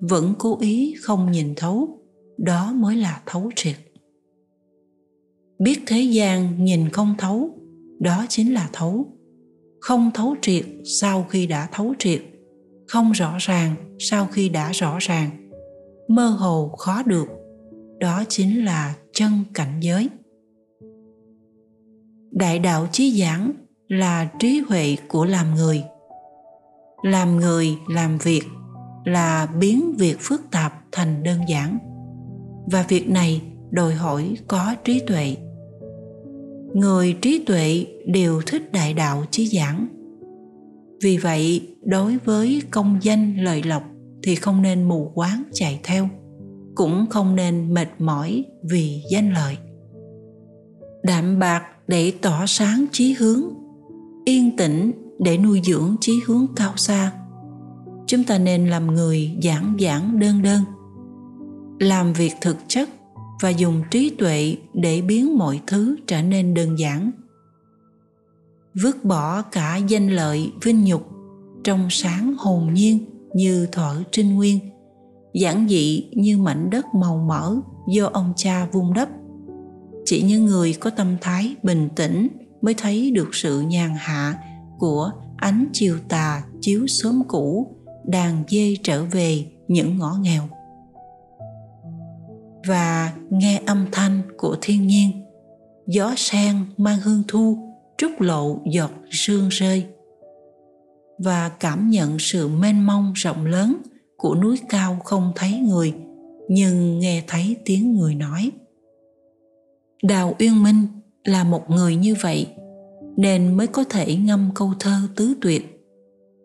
vẫn 0.00 0.34
cố 0.38 0.58
ý 0.60 0.94
không 1.02 1.32
nhìn 1.32 1.54
thấu, 1.56 1.98
đó 2.38 2.72
mới 2.72 2.96
là 2.96 3.22
thấu 3.26 3.50
triệt 3.56 3.76
biết 5.62 5.82
thế 5.86 6.00
gian 6.00 6.64
nhìn 6.64 6.88
không 6.88 7.14
thấu, 7.18 7.50
đó 8.00 8.26
chính 8.28 8.54
là 8.54 8.68
thấu. 8.72 9.06
Không 9.80 10.10
thấu 10.14 10.34
triệt 10.42 10.64
sau 11.00 11.26
khi 11.30 11.46
đã 11.46 11.68
thấu 11.72 11.94
triệt, 11.98 12.22
không 12.88 13.12
rõ 13.12 13.36
ràng 13.38 13.74
sau 13.98 14.26
khi 14.26 14.48
đã 14.48 14.72
rõ 14.72 14.98
ràng. 15.00 15.50
Mơ 16.08 16.26
hồ 16.26 16.68
khó 16.78 17.02
được, 17.02 17.28
đó 18.00 18.24
chính 18.28 18.64
là 18.64 18.94
chân 19.12 19.32
cảnh 19.54 19.80
giới. 19.80 20.08
Đại 22.30 22.58
đạo 22.58 22.88
chí 22.92 23.20
giảng 23.20 23.52
là 23.88 24.30
trí 24.38 24.62
huệ 24.68 24.96
của 25.08 25.24
làm 25.24 25.54
người. 25.54 25.82
Làm 27.02 27.36
người 27.36 27.76
làm 27.88 28.18
việc 28.18 28.42
là 29.04 29.46
biến 29.60 29.94
việc 29.98 30.16
phức 30.20 30.50
tạp 30.50 30.72
thành 30.92 31.22
đơn 31.22 31.40
giản. 31.48 31.78
Và 32.72 32.84
việc 32.88 33.10
này 33.10 33.42
đòi 33.70 33.94
hỏi 33.94 34.36
có 34.48 34.74
trí 34.84 35.00
tuệ 35.06 35.36
người 36.74 37.16
trí 37.22 37.44
tuệ 37.46 37.86
đều 38.06 38.42
thích 38.46 38.72
đại 38.72 38.94
đạo 38.94 39.24
chí 39.30 39.46
giảng. 39.46 39.86
Vì 41.02 41.16
vậy, 41.16 41.68
đối 41.84 42.18
với 42.24 42.62
công 42.70 42.98
danh 43.02 43.36
lợi 43.36 43.62
lộc 43.62 43.82
thì 44.22 44.34
không 44.34 44.62
nên 44.62 44.82
mù 44.82 45.10
quáng 45.14 45.42
chạy 45.52 45.80
theo, 45.82 46.08
cũng 46.74 47.06
không 47.10 47.36
nên 47.36 47.74
mệt 47.74 47.88
mỏi 47.98 48.44
vì 48.70 49.02
danh 49.10 49.32
lợi. 49.32 49.56
Đạm 51.02 51.38
bạc 51.38 51.62
để 51.86 52.12
tỏ 52.20 52.46
sáng 52.46 52.86
chí 52.92 53.12
hướng, 53.12 53.42
yên 54.24 54.56
tĩnh 54.56 54.92
để 55.18 55.38
nuôi 55.38 55.60
dưỡng 55.64 55.96
chí 56.00 56.20
hướng 56.26 56.46
cao 56.56 56.72
xa. 56.76 57.12
Chúng 58.06 58.24
ta 58.24 58.38
nên 58.38 58.68
làm 58.68 58.86
người 58.86 59.30
giản 59.40 59.74
giản 59.78 60.18
đơn 60.18 60.42
đơn. 60.42 60.62
Làm 61.78 62.12
việc 62.12 62.32
thực 62.40 62.56
chất 62.68 62.88
và 63.42 63.48
dùng 63.48 63.82
trí 63.90 64.10
tuệ 64.10 64.56
để 64.74 65.00
biến 65.00 65.38
mọi 65.38 65.60
thứ 65.66 65.96
trở 66.06 66.22
nên 66.22 66.54
đơn 66.54 66.78
giản. 66.78 67.10
Vứt 68.82 69.04
bỏ 69.04 69.42
cả 69.42 69.76
danh 69.76 70.08
lợi, 70.08 70.52
vinh 70.62 70.84
nhục 70.84 71.08
trong 71.64 71.86
sáng 71.90 72.34
hồn 72.38 72.74
nhiên 72.74 72.98
như 73.34 73.66
thuở 73.72 74.02
trinh 74.12 74.34
nguyên, 74.34 74.58
giản 75.34 75.68
dị 75.68 76.08
như 76.12 76.38
mảnh 76.38 76.70
đất 76.70 76.86
màu 76.94 77.16
mỡ 77.16 77.56
do 77.88 78.10
ông 78.12 78.32
cha 78.36 78.66
vun 78.72 78.92
đắp. 78.94 79.08
Chỉ 80.04 80.22
những 80.22 80.44
người 80.44 80.74
có 80.80 80.90
tâm 80.90 81.16
thái 81.20 81.56
bình 81.62 81.88
tĩnh 81.96 82.28
mới 82.62 82.74
thấy 82.74 83.10
được 83.10 83.34
sự 83.34 83.60
nhàn 83.60 83.94
hạ 83.98 84.38
của 84.78 85.10
ánh 85.36 85.66
chiều 85.72 85.98
tà 86.08 86.42
chiếu 86.60 86.86
sớm 86.86 87.22
cũ 87.28 87.76
đàn 88.04 88.44
dê 88.48 88.76
trở 88.82 89.04
về 89.04 89.46
những 89.68 89.98
ngõ 89.98 90.16
nghèo 90.20 90.42
và 92.66 93.12
nghe 93.30 93.62
âm 93.66 93.86
thanh 93.92 94.22
của 94.36 94.56
thiên 94.60 94.86
nhiên. 94.86 95.10
Gió 95.86 96.14
sen 96.16 96.56
mang 96.76 97.00
hương 97.00 97.22
thu, 97.28 97.58
trút 97.98 98.10
lộ 98.18 98.58
giọt 98.72 98.90
sương 99.10 99.48
rơi. 99.48 99.86
Và 101.18 101.48
cảm 101.48 101.90
nhận 101.90 102.18
sự 102.18 102.48
mênh 102.48 102.86
mông 102.86 103.12
rộng 103.12 103.46
lớn 103.46 103.76
của 104.16 104.34
núi 104.34 104.58
cao 104.68 104.98
không 105.04 105.32
thấy 105.36 105.58
người, 105.58 105.94
nhưng 106.48 106.98
nghe 106.98 107.22
thấy 107.26 107.56
tiếng 107.64 107.94
người 107.94 108.14
nói. 108.14 108.50
Đào 110.02 110.34
uyên 110.38 110.62
minh 110.62 110.86
là 111.24 111.44
một 111.44 111.70
người 111.70 111.96
như 111.96 112.14
vậy, 112.22 112.46
nên 113.16 113.56
mới 113.56 113.66
có 113.66 113.84
thể 113.84 114.16
ngâm 114.16 114.50
câu 114.54 114.72
thơ 114.80 115.00
tứ 115.16 115.34
tuyệt. 115.40 115.86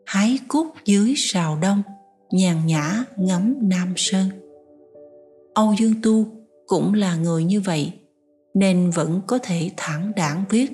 Hái 0.06 0.40
cúc 0.48 0.68
dưới 0.86 1.14
sào 1.18 1.58
đông, 1.62 1.82
nhàn 2.32 2.66
nhã 2.66 3.04
ngắm 3.18 3.56
nam 3.62 3.94
sơn 3.96 4.30
âu 5.58 5.74
dương 5.78 5.94
tu 6.04 6.26
cũng 6.68 6.94
là 6.94 7.16
người 7.16 7.44
như 7.44 7.62
vậy, 7.62 7.94
nên 8.54 8.90
vẫn 8.90 9.22
có 9.28 9.40
thể 9.44 9.72
thẳng 9.78 10.12
đảng 10.16 10.44
viết 10.50 10.72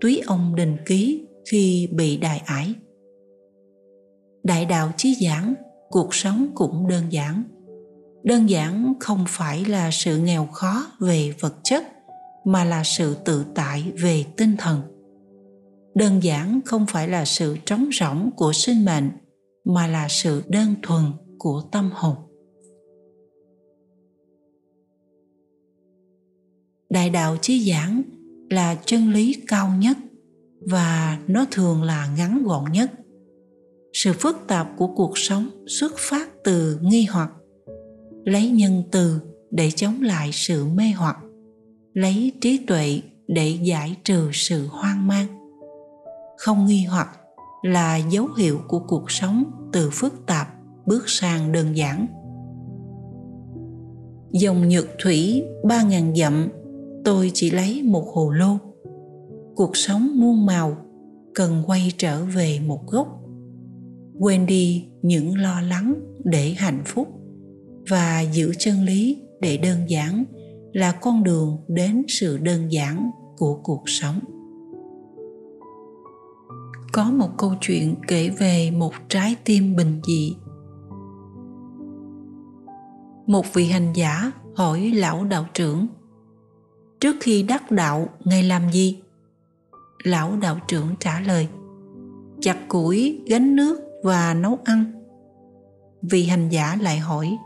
túy 0.00 0.22
ông 0.26 0.54
đình 0.54 0.76
ký 0.86 1.26
khi 1.50 1.88
bị 1.92 2.16
đại 2.16 2.42
ải 2.44 2.74
đại 4.44 4.64
đạo 4.64 4.92
chí 4.96 5.14
giảng, 5.20 5.54
cuộc 5.90 6.14
sống 6.14 6.48
cũng 6.54 6.88
đơn 6.88 7.04
giản. 7.10 7.42
Đơn 8.24 8.50
giản 8.50 8.94
không 9.00 9.24
phải 9.28 9.64
là 9.64 9.90
sự 9.90 10.18
nghèo 10.18 10.46
khó 10.46 10.86
về 11.00 11.34
vật 11.40 11.54
chất, 11.64 11.84
mà 12.44 12.64
là 12.64 12.84
sự 12.84 13.16
tự 13.24 13.44
tại 13.54 13.92
về 14.02 14.24
tinh 14.36 14.56
thần. 14.58 14.80
Đơn 15.94 16.22
giản 16.22 16.60
không 16.64 16.86
phải 16.86 17.08
là 17.08 17.24
sự 17.24 17.56
trống 17.66 17.88
rỗng 17.92 18.30
của 18.36 18.52
sinh 18.52 18.84
mệnh, 18.84 19.10
mà 19.64 19.86
là 19.86 20.06
sự 20.08 20.42
đơn 20.48 20.74
thuần 20.82 21.02
của 21.38 21.62
tâm 21.72 21.90
hồn. 21.94 22.27
Đại 26.90 27.10
đạo 27.10 27.36
chí 27.42 27.70
giảng 27.70 28.02
là 28.50 28.74
chân 28.84 29.08
lý 29.08 29.42
cao 29.46 29.70
nhất 29.78 29.96
và 30.60 31.18
nó 31.26 31.46
thường 31.50 31.82
là 31.82 32.08
ngắn 32.16 32.42
gọn 32.44 32.64
nhất. 32.72 32.90
Sự 33.92 34.12
phức 34.12 34.36
tạp 34.48 34.68
của 34.76 34.86
cuộc 34.86 35.18
sống 35.18 35.48
xuất 35.66 35.92
phát 35.98 36.28
từ 36.44 36.78
nghi 36.82 37.04
hoặc, 37.04 37.30
lấy 38.24 38.50
nhân 38.50 38.82
từ 38.90 39.20
để 39.50 39.70
chống 39.70 40.02
lại 40.02 40.30
sự 40.32 40.66
mê 40.66 40.84
hoặc, 40.96 41.16
lấy 41.92 42.32
trí 42.40 42.58
tuệ 42.66 43.00
để 43.26 43.58
giải 43.62 43.96
trừ 44.04 44.30
sự 44.32 44.66
hoang 44.66 45.06
mang. 45.06 45.26
Không 46.38 46.66
nghi 46.66 46.84
hoặc 46.84 47.08
là 47.62 47.96
dấu 47.96 48.28
hiệu 48.38 48.60
của 48.68 48.78
cuộc 48.78 49.10
sống 49.10 49.44
từ 49.72 49.90
phức 49.90 50.26
tạp 50.26 50.48
bước 50.86 51.02
sang 51.06 51.52
đơn 51.52 51.76
giản. 51.76 52.06
Dòng 54.32 54.68
nhược 54.68 54.86
thủy 55.02 55.42
ba 55.64 55.82
ngàn 55.82 56.16
dặm 56.16 56.48
tôi 57.08 57.30
chỉ 57.34 57.50
lấy 57.50 57.82
một 57.82 58.04
hồ 58.14 58.30
lô. 58.30 58.58
Cuộc 59.54 59.76
sống 59.76 60.10
muôn 60.14 60.46
màu 60.46 60.76
cần 61.34 61.62
quay 61.66 61.92
trở 61.98 62.24
về 62.24 62.60
một 62.66 62.86
gốc. 62.86 63.20
Quên 64.18 64.46
đi 64.46 64.88
những 65.02 65.38
lo 65.38 65.60
lắng 65.60 65.94
để 66.24 66.54
hạnh 66.58 66.82
phúc 66.84 67.08
và 67.90 68.20
giữ 68.20 68.52
chân 68.58 68.84
lý 68.84 69.22
để 69.40 69.56
đơn 69.56 69.78
giản 69.88 70.24
là 70.72 70.92
con 70.92 71.24
đường 71.24 71.56
đến 71.68 72.02
sự 72.08 72.38
đơn 72.38 72.72
giản 72.72 73.10
của 73.36 73.60
cuộc 73.62 73.82
sống. 73.86 74.20
Có 76.92 77.10
một 77.10 77.30
câu 77.38 77.54
chuyện 77.60 77.94
kể 78.08 78.30
về 78.38 78.70
một 78.70 78.92
trái 79.08 79.36
tim 79.44 79.76
bình 79.76 80.00
dị. 80.06 80.36
Một 83.26 83.54
vị 83.54 83.64
hành 83.64 83.92
giả 83.92 84.32
hỏi 84.54 84.92
lão 84.94 85.24
đạo 85.24 85.46
trưởng 85.54 85.86
trước 87.00 87.16
khi 87.20 87.42
đắc 87.42 87.70
đạo, 87.70 88.08
ngài 88.24 88.42
làm 88.42 88.70
gì? 88.72 88.98
Lão 90.04 90.36
đạo 90.36 90.58
trưởng 90.68 90.88
trả 91.00 91.20
lời, 91.20 91.48
chặt 92.40 92.68
củi, 92.68 93.20
gánh 93.26 93.56
nước 93.56 93.80
và 94.02 94.34
nấu 94.34 94.58
ăn. 94.64 94.84
Vị 96.02 96.26
hành 96.26 96.48
giả 96.48 96.76
lại 96.80 96.98
hỏi, 96.98 97.36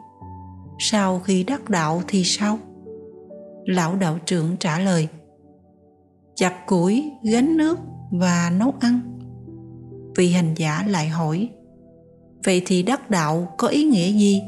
sau 0.79 1.21
khi 1.21 1.45
đắc 1.45 1.71
đạo 1.71 2.03
thì 2.09 2.25
sao? 2.25 2.59
Lão 3.65 3.97
đạo 3.97 4.19
trưởng 4.27 4.57
trả 4.57 4.79
lời, 4.79 5.09
chặt 6.35 6.67
củi, 6.67 7.11
gánh 7.33 7.57
nước 7.57 7.79
và 8.11 8.53
nấu 8.59 8.75
ăn. 8.81 9.01
Vị 10.17 10.33
hành 10.33 10.55
giả 10.55 10.85
lại 10.89 11.09
hỏi, 11.09 11.49
vậy 12.45 12.63
thì 12.67 12.83
đắc 12.83 13.11
đạo 13.11 13.55
có 13.59 13.69
ý 13.69 13.85
nghĩa 13.85 14.13
gì? 14.13 14.43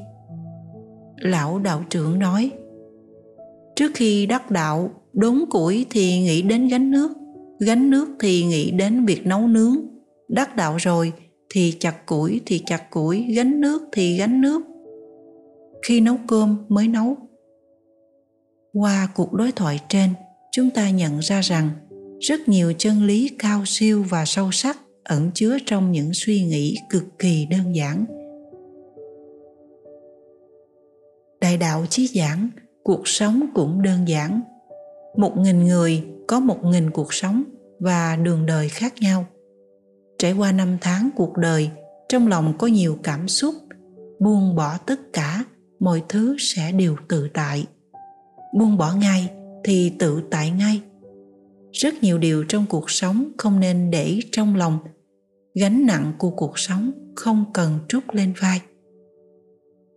Lão 1.16 1.58
đạo 1.58 1.84
trưởng 1.90 2.18
nói 2.18 2.50
trước 3.76 3.90
khi 3.94 4.26
đắc 4.26 4.50
đạo, 4.50 4.90
đốn 5.12 5.44
củi 5.50 5.86
thì 5.90 6.20
nghĩ 6.20 6.42
đến 6.42 6.68
gánh 6.68 6.90
nước. 6.90 7.10
Gánh 7.60 7.90
nước 7.90 8.08
thì 8.20 8.44
nghĩ 8.44 8.70
đến 8.70 9.04
việc 9.06 9.26
nấu 9.26 9.46
nướng. 9.46 9.76
Đắc 10.28 10.56
đạo 10.56 10.76
rồi 10.76 11.12
thì 11.50 11.76
chặt 11.80 12.06
củi 12.06 12.40
thì 12.46 12.62
chặt 12.66 12.90
củi, 12.90 13.26
gánh 13.36 13.60
nước 13.60 13.82
thì 13.92 14.16
gánh 14.16 14.40
nước. 14.40 14.62
Khi 15.86 16.00
nấu 16.00 16.16
cơm 16.26 16.56
mới 16.68 16.88
nấu. 16.88 17.16
Qua 18.72 19.08
cuộc 19.14 19.32
đối 19.32 19.52
thoại 19.52 19.80
trên, 19.88 20.10
chúng 20.52 20.70
ta 20.70 20.90
nhận 20.90 21.18
ra 21.18 21.40
rằng 21.40 21.70
rất 22.20 22.48
nhiều 22.48 22.72
chân 22.78 23.04
lý 23.04 23.30
cao 23.38 23.62
siêu 23.66 24.04
và 24.10 24.24
sâu 24.24 24.50
sắc 24.52 24.78
ẩn 25.04 25.30
chứa 25.34 25.58
trong 25.66 25.92
những 25.92 26.10
suy 26.14 26.44
nghĩ 26.44 26.76
cực 26.90 27.04
kỳ 27.18 27.46
đơn 27.50 27.74
giản. 27.76 28.04
Đại 31.40 31.56
đạo 31.56 31.86
chí 31.90 32.06
giảng 32.06 32.48
cuộc 32.84 33.08
sống 33.08 33.46
cũng 33.54 33.82
đơn 33.82 34.08
giản. 34.08 34.40
Một 35.16 35.36
nghìn 35.36 35.64
người 35.64 36.04
có 36.28 36.40
một 36.40 36.64
nghìn 36.64 36.90
cuộc 36.90 37.14
sống 37.14 37.42
và 37.80 38.16
đường 38.16 38.46
đời 38.46 38.68
khác 38.68 38.94
nhau. 39.00 39.26
Trải 40.18 40.32
qua 40.32 40.52
năm 40.52 40.78
tháng 40.80 41.10
cuộc 41.16 41.36
đời, 41.36 41.70
trong 42.08 42.28
lòng 42.28 42.54
có 42.58 42.66
nhiều 42.66 42.98
cảm 43.02 43.28
xúc, 43.28 43.54
buông 44.20 44.56
bỏ 44.56 44.78
tất 44.86 45.00
cả, 45.12 45.44
mọi 45.80 46.02
thứ 46.08 46.36
sẽ 46.38 46.72
đều 46.72 46.96
tự 47.08 47.28
tại. 47.34 47.66
Buông 48.58 48.76
bỏ 48.76 48.94
ngay 48.94 49.30
thì 49.64 49.92
tự 49.98 50.22
tại 50.30 50.50
ngay. 50.50 50.80
Rất 51.72 51.94
nhiều 52.02 52.18
điều 52.18 52.44
trong 52.48 52.66
cuộc 52.68 52.90
sống 52.90 53.30
không 53.38 53.60
nên 53.60 53.90
để 53.90 54.20
trong 54.32 54.56
lòng. 54.56 54.78
Gánh 55.54 55.86
nặng 55.86 56.12
của 56.18 56.30
cuộc 56.30 56.58
sống 56.58 56.92
không 57.16 57.44
cần 57.54 57.78
trút 57.88 58.04
lên 58.12 58.32
vai. 58.40 58.60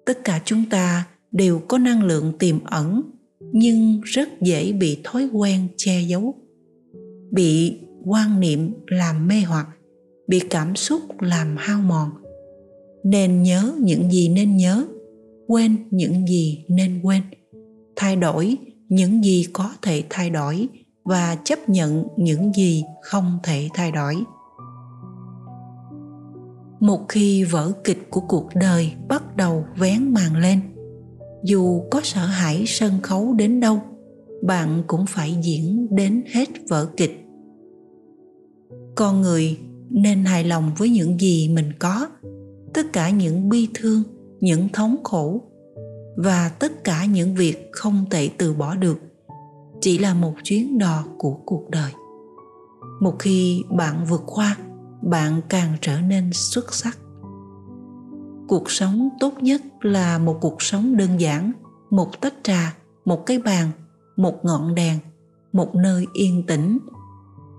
Tất 0.06 0.24
cả 0.24 0.42
chúng 0.46 0.64
ta 0.70 1.06
đều 1.32 1.60
có 1.68 1.78
năng 1.78 2.04
lượng 2.04 2.34
tiềm 2.40 2.64
ẩn, 2.64 3.02
nhưng 3.40 4.02
rất 4.04 4.42
dễ 4.42 4.72
bị 4.72 4.98
thói 5.04 5.30
quen 5.34 5.68
che 5.78 6.02
giấu, 6.02 6.36
bị 7.32 7.80
quan 8.06 8.40
niệm 8.40 8.74
làm 8.88 9.28
mê 9.28 9.42
hoặc, 9.48 9.68
bị 10.28 10.40
cảm 10.40 10.76
xúc 10.76 11.02
làm 11.22 11.56
hao 11.58 11.82
mòn. 11.82 12.10
Nên 13.04 13.44
nhớ 13.44 13.74
những 13.80 14.12
gì 14.12 14.30
nên 14.30 14.58
nhớ, 14.58 14.86
quên 15.48 15.78
những 15.92 16.28
gì 16.28 16.66
nên 16.68 17.00
quên, 17.04 17.22
thay 17.96 18.16
đổi 18.16 18.58
những 18.90 19.24
gì 19.24 19.46
có 19.54 19.72
thể 19.82 20.04
thay 20.10 20.30
đổi 20.30 20.68
và 21.04 21.38
chấp 21.44 21.70
nhận 21.70 22.08
những 22.18 22.54
gì 22.54 22.84
không 23.02 23.40
thể 23.44 23.70
thay 23.74 23.92
đổi. 23.92 24.16
Một 26.80 27.06
khi 27.10 27.44
vở 27.44 27.72
kịch 27.84 28.08
của 28.10 28.22
cuộc 28.22 28.50
đời 28.56 28.92
bắt 29.08 29.36
đầu 29.36 29.66
vén 29.78 30.14
màn 30.14 30.36
lên 30.38 30.62
dù 31.48 31.82
có 31.92 32.02
sợ 32.04 32.26
hãi 32.26 32.64
sân 32.68 33.02
khấu 33.04 33.34
đến 33.34 33.60
đâu, 33.60 33.82
bạn 34.44 34.84
cũng 34.88 35.06
phải 35.08 35.38
diễn 35.44 35.88
đến 35.96 36.24
hết 36.32 36.50
vở 36.70 36.86
kịch. 36.98 37.26
Con 38.96 39.22
người 39.22 39.58
nên 39.90 40.26
hài 40.26 40.44
lòng 40.44 40.72
với 40.78 40.90
những 40.90 41.20
gì 41.20 41.50
mình 41.50 41.72
có, 41.80 42.10
tất 42.74 42.94
cả 42.94 43.10
những 43.10 43.50
bi 43.50 43.68
thương, 43.74 44.04
những 44.40 44.70
thống 44.74 44.96
khổ, 45.04 45.42
và 46.18 46.50
tất 46.50 46.84
cả 46.84 47.06
những 47.06 47.36
việc 47.36 47.70
không 47.72 48.06
thể 48.10 48.30
từ 48.38 48.54
bỏ 48.54 48.76
được, 48.76 48.98
chỉ 49.82 49.98
là 49.98 50.14
một 50.14 50.34
chuyến 50.44 50.78
đò 50.78 51.06
của 51.18 51.34
cuộc 51.46 51.70
đời. 51.70 51.92
Một 53.02 53.16
khi 53.20 53.64
bạn 53.78 54.06
vượt 54.10 54.24
qua, 54.26 54.58
bạn 55.02 55.42
càng 55.50 55.74
trở 55.82 56.02
nên 56.02 56.30
xuất 56.34 56.74
sắc 56.74 56.98
cuộc 58.48 58.72
sống 58.72 59.10
tốt 59.20 59.34
nhất 59.42 59.62
là 59.82 60.18
một 60.18 60.38
cuộc 60.42 60.62
sống 60.62 60.98
đơn 60.98 61.20
giản, 61.20 61.52
một 61.90 62.22
tách 62.22 62.34
trà, 62.44 62.78
một 63.06 63.26
cái 63.26 63.40
bàn, 63.40 63.72
một 64.18 64.46
ngọn 64.46 64.76
đèn, 64.76 65.00
một 65.54 65.76
nơi 65.76 66.06
yên 66.14 66.44
tĩnh. 66.48 66.78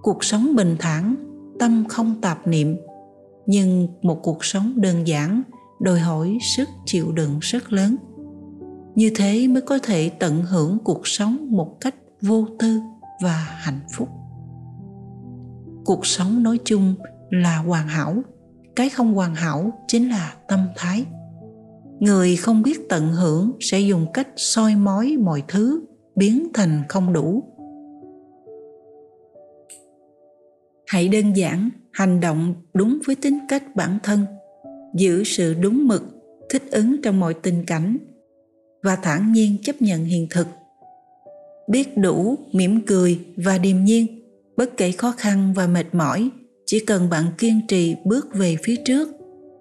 Cuộc 0.02 0.24
sống 0.24 0.56
bình 0.56 0.76
thản, 0.78 1.16
tâm 1.58 1.84
không 1.88 2.20
tạp 2.20 2.46
niệm, 2.46 2.76
nhưng 3.46 3.88
một 4.02 4.20
cuộc 4.22 4.44
sống 4.44 4.72
đơn 4.76 5.06
giản 5.06 5.42
đòi 5.80 6.00
hỏi 6.00 6.38
sức 6.56 6.68
chịu 6.86 7.12
đựng 7.12 7.38
rất 7.40 7.72
lớn. 7.72 7.96
Như 8.94 9.10
thế 9.16 9.48
mới 9.48 9.62
có 9.62 9.78
thể 9.82 10.08
tận 10.08 10.42
hưởng 10.42 10.78
cuộc 10.84 11.06
sống 11.06 11.50
một 11.50 11.76
cách 11.80 11.94
vô 12.22 12.46
tư 12.58 12.80
và 13.22 13.46
hạnh 13.58 13.80
phúc. 13.96 14.08
Cuộc 15.84 16.06
sống 16.06 16.42
nói 16.42 16.58
chung 16.64 16.94
là 17.30 17.56
hoàn 17.56 17.88
hảo 17.88 18.22
cái 18.78 18.88
không 18.88 19.14
hoàn 19.14 19.34
hảo 19.34 19.72
chính 19.88 20.08
là 20.08 20.34
tâm 20.48 20.68
thái. 20.76 21.04
Người 22.00 22.36
không 22.36 22.62
biết 22.62 22.88
tận 22.88 23.08
hưởng 23.08 23.52
sẽ 23.60 23.80
dùng 23.80 24.06
cách 24.14 24.28
soi 24.36 24.74
mói 24.74 25.16
mọi 25.16 25.42
thứ 25.48 25.80
biến 26.16 26.48
thành 26.54 26.82
không 26.88 27.12
đủ. 27.12 27.42
Hãy 30.86 31.08
đơn 31.08 31.32
giản 31.36 31.70
hành 31.92 32.20
động 32.20 32.54
đúng 32.74 32.98
với 33.06 33.16
tính 33.16 33.38
cách 33.48 33.76
bản 33.76 33.98
thân, 34.02 34.26
giữ 34.94 35.24
sự 35.24 35.54
đúng 35.54 35.88
mực, 35.88 36.02
thích 36.50 36.62
ứng 36.70 37.02
trong 37.02 37.20
mọi 37.20 37.34
tình 37.34 37.64
cảnh 37.66 37.96
và 38.82 38.96
thản 38.96 39.32
nhiên 39.32 39.56
chấp 39.62 39.82
nhận 39.82 40.04
hiện 40.04 40.26
thực. 40.30 40.46
Biết 41.68 41.96
đủ 41.96 42.36
mỉm 42.52 42.80
cười 42.86 43.20
và 43.36 43.58
điềm 43.58 43.84
nhiên, 43.84 44.06
bất 44.56 44.76
kể 44.76 44.92
khó 44.92 45.14
khăn 45.18 45.52
và 45.56 45.66
mệt 45.66 45.86
mỏi 45.92 46.30
chỉ 46.70 46.80
cần 46.80 47.10
bạn 47.10 47.24
kiên 47.38 47.60
trì 47.68 47.96
bước 48.04 48.28
về 48.34 48.56
phía 48.62 48.76
trước, 48.84 49.08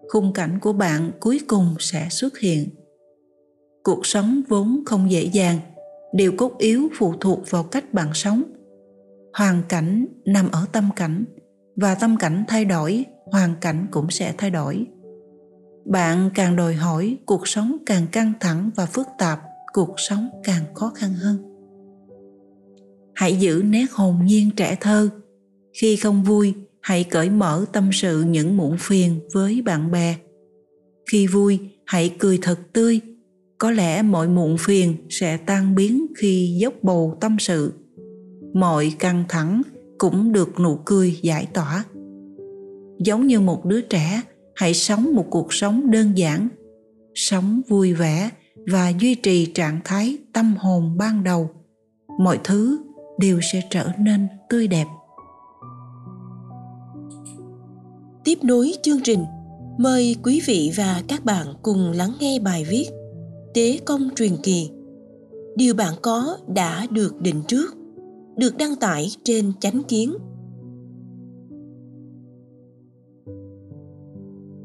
khung 0.10 0.34
cảnh 0.34 0.60
của 0.62 0.74
bạn 0.74 1.12
cuối 1.20 1.40
cùng 1.48 1.76
sẽ 1.80 2.08
xuất 2.10 2.40
hiện. 2.40 2.70
Cuộc 3.84 4.06
sống 4.06 4.42
vốn 4.50 4.84
không 4.86 5.12
dễ 5.12 5.24
dàng 5.24 5.60
điều 6.14 6.32
cốt 6.38 6.58
yếu 6.58 6.90
phụ 6.98 7.14
thuộc 7.20 7.40
vào 7.50 7.64
cách 7.64 7.94
bạn 7.94 8.14
sống. 8.14 8.44
Hoàn 9.34 9.64
cảnh 9.70 10.06
nằm 10.26 10.52
ở 10.52 10.66
tâm 10.72 10.90
cảnh, 10.96 11.26
và 11.76 11.96
tâm 11.96 12.18
cảnh 12.20 12.44
thay 12.48 12.66
đổi, 12.66 13.06
hoàn 13.32 13.56
cảnh 13.62 13.88
cũng 13.92 14.10
sẽ 14.10 14.34
thay 14.38 14.50
đổi. 14.50 14.86
Bạn 15.86 16.30
càng 16.36 16.56
đòi 16.56 16.74
hỏi, 16.74 17.18
cuộc 17.26 17.48
sống 17.48 17.78
càng 17.86 18.08
căng 18.12 18.34
thẳng 18.40 18.70
và 18.76 18.86
phức 18.86 19.08
tạp, 19.18 19.42
cuộc 19.74 19.94
sống 19.98 20.30
càng 20.44 20.64
khó 20.74 20.92
khăn 20.96 21.14
hơn. 21.14 21.38
Hãy 23.16 23.36
giữ 23.36 23.62
nét 23.66 23.86
hồn 23.92 24.16
nhiên 24.24 24.50
trẻ 24.56 24.78
thơ. 24.82 25.10
Khi 25.74 25.96
không 25.96 26.24
vui 26.24 26.54
hãy 26.88 27.04
cởi 27.04 27.30
mở 27.30 27.66
tâm 27.74 27.90
sự 27.94 28.24
những 28.24 28.58
muộn 28.58 28.78
phiền 28.80 29.20
với 29.34 29.62
bạn 29.62 29.92
bè. 29.92 30.16
Khi 31.12 31.28
vui, 31.28 31.60
hãy 31.86 32.16
cười 32.20 32.40
thật 32.42 32.60
tươi. 32.74 33.02
Có 33.58 33.72
lẽ 33.72 34.02
mọi 34.02 34.28
muộn 34.28 34.58
phiền 34.58 34.96
sẽ 35.10 35.38
tan 35.38 35.76
biến 35.76 36.06
khi 36.18 36.58
dốc 36.62 36.74
bầu 36.82 37.18
tâm 37.22 37.36
sự. 37.40 37.74
Mọi 38.54 38.94
căng 39.00 39.24
thẳng 39.30 39.62
cũng 39.98 40.34
được 40.34 40.60
nụ 40.60 40.80
cười 40.86 41.20
giải 41.22 41.48
tỏa. 41.54 41.84
Giống 43.00 43.28
như 43.28 43.40
một 43.40 43.66
đứa 43.66 43.82
trẻ, 43.82 44.22
hãy 44.56 44.74
sống 44.74 45.16
một 45.16 45.26
cuộc 45.30 45.54
sống 45.54 45.92
đơn 45.92 46.18
giản. 46.18 46.48
Sống 47.16 47.62
vui 47.68 47.94
vẻ 47.94 48.30
và 48.72 48.90
duy 48.90 49.16
trì 49.16 49.46
trạng 49.46 49.80
thái 49.84 50.18
tâm 50.34 50.56
hồn 50.58 50.98
ban 50.98 51.24
đầu. 51.24 51.50
Mọi 52.20 52.40
thứ 52.44 52.80
đều 53.20 53.40
sẽ 53.52 53.62
trở 53.70 53.90
nên 54.00 54.28
tươi 54.50 54.68
đẹp. 54.68 54.86
Tiếp 58.28 58.44
nối 58.44 58.72
chương 58.82 59.02
trình. 59.04 59.26
Mời 59.78 60.16
quý 60.24 60.42
vị 60.46 60.72
và 60.78 61.04
các 61.08 61.26
bạn 61.26 61.48
cùng 61.62 61.92
lắng 61.92 62.14
nghe 62.20 62.40
bài 62.40 62.66
viết 62.70 62.86
tế 63.54 63.80
công 63.86 64.10
truyền 64.16 64.32
kỳ. 64.44 64.70
Điều 65.56 65.76
bạn 65.76 65.94
có 66.02 66.38
đã 66.48 66.88
được 66.92 67.22
định 67.22 67.42
trước, 67.48 67.76
được 68.38 68.58
đăng 68.58 68.76
tải 68.76 69.08
trên 69.24 69.52
chánh 69.60 69.82
kiến. 69.88 70.14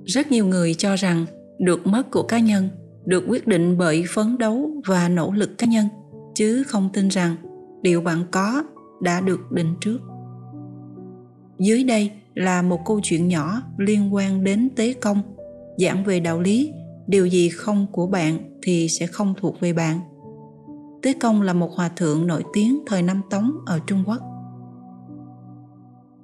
Rất 0.04 0.30
nhiều 0.30 0.46
người 0.46 0.74
cho 0.74 0.96
rằng 0.96 1.26
được 1.58 1.86
mất 1.86 2.10
của 2.10 2.22
cá 2.22 2.40
nhân, 2.40 2.68
được 3.04 3.24
quyết 3.28 3.46
định 3.46 3.78
bởi 3.78 4.04
phấn 4.14 4.38
đấu 4.38 4.70
và 4.86 5.08
nỗ 5.08 5.32
lực 5.32 5.50
cá 5.58 5.66
nhân, 5.66 5.86
chứ 6.34 6.62
không 6.66 6.88
tin 6.92 7.08
rằng 7.08 7.36
điều 7.82 8.00
bạn 8.00 8.24
có 8.30 8.62
đã 9.02 9.20
được 9.20 9.40
định 9.52 9.74
trước. 9.80 9.98
Dưới 11.58 11.84
đây 11.84 12.10
là 12.34 12.62
một 12.62 12.80
câu 12.84 13.00
chuyện 13.02 13.28
nhỏ 13.28 13.62
liên 13.76 14.14
quan 14.14 14.44
đến 14.44 14.68
tế 14.76 14.92
công, 14.92 15.22
giảng 15.78 16.04
về 16.04 16.20
đạo 16.20 16.40
lý. 16.40 16.72
Điều 17.06 17.26
gì 17.26 17.48
không 17.48 17.86
của 17.92 18.06
bạn 18.06 18.38
thì 18.62 18.88
sẽ 18.88 19.06
không 19.06 19.34
thuộc 19.40 19.60
về 19.60 19.72
bạn. 19.72 20.00
Tế 21.02 21.12
công 21.12 21.42
là 21.42 21.52
một 21.52 21.70
hòa 21.76 21.88
thượng 21.88 22.26
nổi 22.26 22.44
tiếng 22.52 22.80
thời 22.86 23.02
năm 23.02 23.20
tống 23.30 23.52
ở 23.66 23.80
trung 23.86 24.04
quốc. 24.06 24.18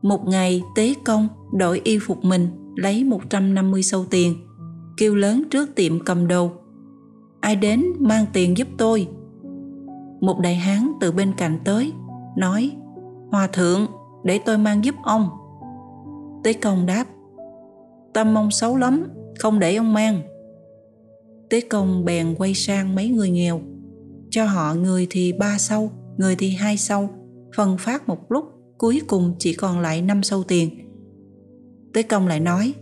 Một 0.02 0.26
ngày, 0.26 0.62
tế 0.74 0.94
công 1.04 1.28
đổi 1.52 1.80
y 1.84 1.98
phục 1.98 2.24
mình, 2.24 2.48
lấy 2.76 3.04
150 3.04 3.82
sâu 3.82 4.04
tiền, 4.10 4.34
kêu 4.96 5.14
lớn 5.14 5.42
trước 5.50 5.74
tiệm 5.74 6.04
cầm 6.04 6.28
đồ. 6.28 6.50
Ai 7.40 7.56
đến 7.56 7.84
mang 7.98 8.26
tiền 8.32 8.56
giúp 8.56 8.68
tôi. 8.78 9.08
Một 10.20 10.40
đại 10.40 10.54
hán 10.54 10.92
từ 11.00 11.12
bên 11.12 11.32
cạnh 11.36 11.58
tới, 11.64 11.92
nói, 12.36 12.70
hòa 13.30 13.46
thượng, 13.46 13.86
để 14.24 14.40
tôi 14.46 14.58
mang 14.58 14.84
giúp 14.84 14.94
ông 15.04 15.28
tế 16.48 16.54
công 16.54 16.86
đáp, 16.86 17.04
tâm 18.12 18.38
ông 18.38 18.50
xấu 18.50 18.76
lắm, 18.76 19.08
không 19.38 19.58
để 19.58 19.76
ông 19.76 19.92
mang. 19.92 20.22
Tế 21.50 21.60
công 21.60 22.04
bèn 22.04 22.34
quay 22.38 22.54
sang 22.54 22.94
mấy 22.94 23.08
người 23.08 23.30
nghèo, 23.30 23.60
cho 24.30 24.44
họ 24.44 24.74
người 24.74 25.06
thì 25.10 25.32
ba 25.32 25.58
sâu, 25.58 25.90
người 26.16 26.36
thì 26.36 26.50
hai 26.50 26.76
sâu, 26.76 27.08
phân 27.56 27.78
phát 27.78 28.08
một 28.08 28.32
lúc, 28.32 28.44
cuối 28.78 29.00
cùng 29.06 29.34
chỉ 29.38 29.54
còn 29.54 29.80
lại 29.80 30.02
năm 30.02 30.22
sâu 30.22 30.42
tiền. 30.42 30.70
Tế 31.94 32.02
công 32.02 32.26
lại 32.26 32.40
nói, 32.40 32.74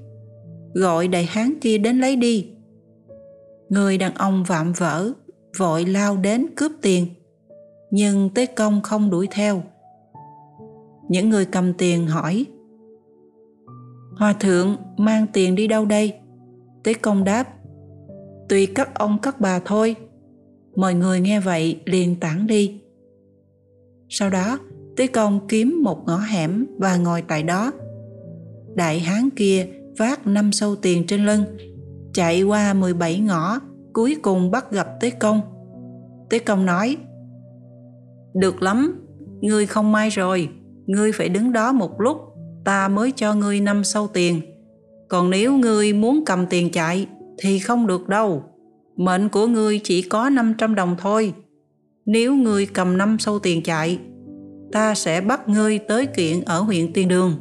gọi 0.74 1.08
đại 1.08 1.24
hán 1.24 1.54
kia 1.60 1.78
đến 1.78 2.00
lấy 2.00 2.16
đi. 2.16 2.50
Người 3.68 3.98
đàn 3.98 4.14
ông 4.14 4.44
vạm 4.44 4.72
vỡ, 4.72 5.12
vội 5.58 5.84
lao 5.84 6.16
đến 6.16 6.46
cướp 6.56 6.72
tiền, 6.82 7.06
nhưng 7.90 8.30
tế 8.34 8.46
công 8.46 8.80
không 8.82 9.10
đuổi 9.10 9.28
theo. 9.30 9.62
Những 11.08 11.28
người 11.30 11.44
cầm 11.44 11.74
tiền 11.74 12.06
hỏi 12.06 12.46
hòa 14.16 14.32
thượng, 14.32 14.76
mang 14.96 15.26
tiền 15.32 15.54
đi 15.54 15.66
đâu 15.66 15.84
đây? 15.84 16.14
Tế 16.84 16.94
công 16.94 17.24
đáp, 17.24 17.48
tùy 18.48 18.66
các 18.66 18.94
ông 18.94 19.18
các 19.22 19.40
bà 19.40 19.58
thôi. 19.64 19.96
Mọi 20.76 20.94
người 20.94 21.20
nghe 21.20 21.40
vậy 21.40 21.80
liền 21.84 22.20
tản 22.20 22.46
đi. 22.46 22.80
Sau 24.08 24.30
đó, 24.30 24.58
tế 24.96 25.06
công 25.06 25.48
kiếm 25.48 25.80
một 25.84 26.02
ngõ 26.06 26.18
hẻm 26.18 26.66
và 26.78 26.96
ngồi 26.96 27.22
tại 27.22 27.42
đó. 27.42 27.72
Đại 28.74 29.00
hán 29.00 29.30
kia 29.36 29.66
vác 29.98 30.26
năm 30.26 30.52
sâu 30.52 30.76
tiền 30.76 31.06
trên 31.06 31.26
lưng, 31.26 31.44
chạy 32.12 32.42
qua 32.42 32.74
17 32.74 33.18
ngõ, 33.18 33.60
cuối 33.92 34.16
cùng 34.22 34.50
bắt 34.50 34.70
gặp 34.70 34.88
tế 35.00 35.10
công. 35.10 35.40
Tế 36.30 36.38
công 36.38 36.66
nói, 36.66 36.96
được 38.34 38.62
lắm, 38.62 39.06
ngươi 39.40 39.66
không 39.66 39.92
may 39.92 40.10
rồi, 40.10 40.48
ngươi 40.86 41.12
phải 41.12 41.28
đứng 41.28 41.52
đó 41.52 41.72
một 41.72 42.00
lúc 42.00 42.25
ta 42.66 42.88
mới 42.88 43.12
cho 43.16 43.34
ngươi 43.34 43.60
năm 43.60 43.84
sâu 43.84 44.08
tiền. 44.12 44.40
Còn 45.08 45.30
nếu 45.30 45.56
ngươi 45.56 45.92
muốn 45.92 46.24
cầm 46.26 46.46
tiền 46.46 46.72
chạy, 46.72 47.06
thì 47.38 47.58
không 47.58 47.86
được 47.86 48.08
đâu. 48.08 48.42
Mệnh 48.96 49.28
của 49.28 49.46
ngươi 49.46 49.80
chỉ 49.84 50.02
có 50.02 50.30
500 50.30 50.74
đồng 50.74 50.96
thôi. 50.98 51.34
Nếu 52.06 52.34
ngươi 52.34 52.66
cầm 52.66 52.98
năm 52.98 53.16
sâu 53.18 53.38
tiền 53.38 53.62
chạy, 53.62 53.98
ta 54.72 54.94
sẽ 54.94 55.20
bắt 55.20 55.48
ngươi 55.48 55.78
tới 55.78 56.06
kiện 56.06 56.40
ở 56.40 56.60
huyện 56.60 56.92
Tiên 56.92 57.08
đường. 57.08 57.32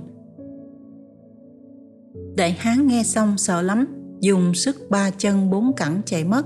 Đại 2.37 2.51
hán 2.51 2.87
nghe 2.87 3.03
xong 3.03 3.37
sợ 3.37 3.61
lắm, 3.61 3.85
dùng 4.19 4.53
sức 4.53 4.75
ba 4.89 5.11
chân 5.17 5.49
bốn 5.49 5.73
cẳng 5.75 6.01
chạy 6.05 6.23
mất. 6.23 6.45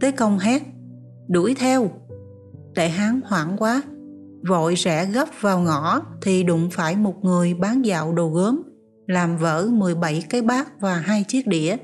Tế 0.00 0.10
công 0.10 0.38
hét, 0.38 0.62
đuổi 1.28 1.54
theo! 1.58 1.90
Đại 2.74 2.90
hán 2.90 3.20
hoảng 3.24 3.56
quá 3.58 3.82
vội 4.48 4.74
rẽ 4.74 5.06
gấp 5.06 5.28
vào 5.40 5.60
ngõ 5.60 6.00
thì 6.22 6.42
đụng 6.42 6.68
phải 6.72 6.96
một 6.96 7.24
người 7.24 7.54
bán 7.54 7.84
dạo 7.84 8.12
đồ 8.12 8.28
gốm, 8.28 8.62
làm 9.06 9.36
vỡ 9.36 9.68
17 9.72 10.24
cái 10.30 10.42
bát 10.42 10.80
và 10.80 10.94
hai 10.94 11.24
chiếc 11.28 11.46
đĩa. 11.46 11.76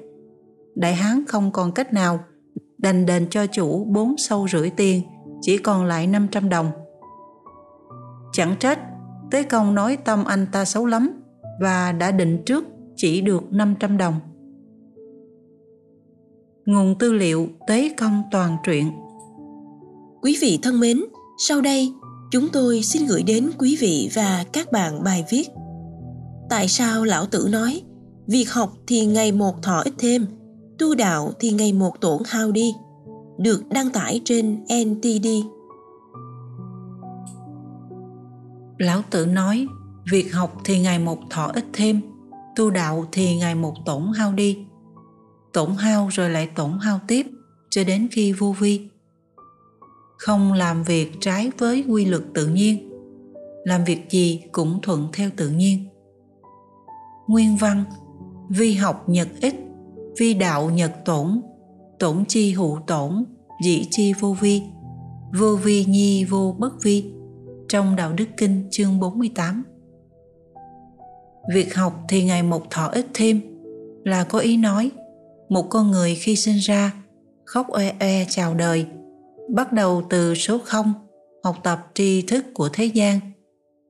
Đại 0.74 0.94
hán 0.94 1.24
không 1.28 1.52
còn 1.52 1.72
cách 1.72 1.92
nào, 1.92 2.20
đành 2.78 3.06
đền 3.06 3.26
cho 3.30 3.46
chủ 3.46 3.84
bốn 3.84 4.16
sâu 4.16 4.48
rưỡi 4.48 4.70
tiền, 4.70 5.02
chỉ 5.40 5.58
còn 5.58 5.84
lại 5.84 6.06
500 6.06 6.48
đồng. 6.48 6.70
Chẳng 8.32 8.54
trách, 8.58 8.78
tế 9.30 9.42
công 9.42 9.74
nói 9.74 9.96
tâm 9.96 10.24
anh 10.24 10.46
ta 10.52 10.64
xấu 10.64 10.86
lắm 10.86 11.10
và 11.60 11.92
đã 11.92 12.10
định 12.10 12.42
trước 12.46 12.64
chỉ 12.96 13.20
được 13.20 13.52
500 13.52 13.96
đồng. 13.96 14.14
Nguồn 16.66 16.98
tư 16.98 17.12
liệu 17.12 17.48
tế 17.66 17.94
công 17.98 18.22
toàn 18.30 18.56
truyện. 18.64 18.92
Quý 20.22 20.38
vị 20.40 20.58
thân 20.62 20.80
mến, 20.80 21.00
sau 21.38 21.60
đây 21.60 21.92
chúng 22.30 22.48
tôi 22.52 22.82
xin 22.82 23.06
gửi 23.06 23.22
đến 23.22 23.50
quý 23.58 23.76
vị 23.80 24.10
và 24.14 24.44
các 24.52 24.72
bạn 24.72 25.04
bài 25.04 25.24
viết. 25.30 25.48
Tại 26.50 26.68
sao 26.68 27.04
lão 27.04 27.26
tử 27.26 27.48
nói, 27.50 27.82
việc 28.26 28.52
học 28.52 28.72
thì 28.86 29.06
ngày 29.06 29.32
một 29.32 29.62
thọ 29.62 29.80
ít 29.80 29.94
thêm, 29.98 30.26
tu 30.78 30.94
đạo 30.94 31.32
thì 31.40 31.50
ngày 31.50 31.72
một 31.72 32.00
tổn 32.00 32.22
hao 32.26 32.52
đi, 32.52 32.72
được 33.38 33.62
đăng 33.70 33.90
tải 33.90 34.20
trên 34.24 34.64
ntd 34.84 35.26
lão 38.80 39.02
tử 39.10 39.26
nói, 39.26 39.66
việc 40.10 40.34
học 40.34 40.60
thì 40.64 40.78
ngày 40.78 40.98
một 40.98 41.18
thọ 41.30 41.50
ít 41.54 41.64
thêm, 41.72 42.00
tu 42.56 42.70
đạo 42.70 43.06
thì 43.12 43.36
ngày 43.36 43.54
một 43.54 43.74
tổn 43.86 44.02
hao 44.16 44.32
đi. 44.32 44.58
Tổn 45.52 45.70
hao 45.78 46.08
rồi 46.12 46.30
lại 46.30 46.48
tổn 46.54 46.78
hao 46.80 47.00
tiếp, 47.08 47.26
cho 47.70 47.84
đến 47.84 48.08
khi 48.10 48.32
vô 48.32 48.54
vi 48.58 48.89
không 50.20 50.52
làm 50.52 50.82
việc 50.82 51.12
trái 51.20 51.50
với 51.58 51.84
quy 51.88 52.04
luật 52.04 52.22
tự 52.34 52.46
nhiên. 52.46 52.90
Làm 53.64 53.84
việc 53.84 54.10
gì 54.10 54.42
cũng 54.52 54.78
thuận 54.82 55.08
theo 55.12 55.30
tự 55.36 55.48
nhiên. 55.48 55.88
Nguyên 57.26 57.56
văn, 57.56 57.84
vi 58.48 58.74
học 58.74 59.08
nhật 59.08 59.28
ích, 59.40 59.54
vi 60.18 60.34
đạo 60.34 60.70
nhật 60.70 60.92
tổn 61.04 61.40
tổn 61.98 62.24
chi 62.28 62.52
hữu 62.52 62.78
tổn, 62.86 63.24
dĩ 63.64 63.86
chi 63.90 64.12
vô 64.20 64.36
vi 64.40 64.62
vô 65.38 65.56
vi 65.56 65.84
nhi 65.84 66.24
vô 66.24 66.56
bất 66.58 66.82
vi, 66.82 67.12
trong 67.68 67.96
đạo 67.96 68.12
đức 68.12 68.26
kinh 68.36 68.68
chương 68.70 69.00
48 69.00 69.62
việc 71.54 71.74
học 71.74 72.00
thì 72.08 72.24
ngày 72.24 72.42
một 72.42 72.70
thọ 72.70 72.86
ít 72.86 73.06
thêm, 73.14 73.40
là 74.04 74.24
có 74.24 74.38
ý 74.38 74.56
nói, 74.56 74.90
một 75.48 75.66
con 75.70 75.90
người 75.90 76.14
khi 76.14 76.36
sinh 76.36 76.56
ra, 76.56 76.92
khóc 77.44 77.66
oe 77.68 77.92
oe 78.00 78.24
chào 78.28 78.54
đời 78.54 78.86
bắt 79.54 79.72
đầu 79.72 80.02
từ 80.10 80.34
số 80.34 80.58
không, 80.64 80.92
học 81.44 81.56
tập 81.62 81.86
tri 81.94 82.22
thức 82.22 82.44
của 82.54 82.68
thế 82.72 82.84
gian, 82.84 83.20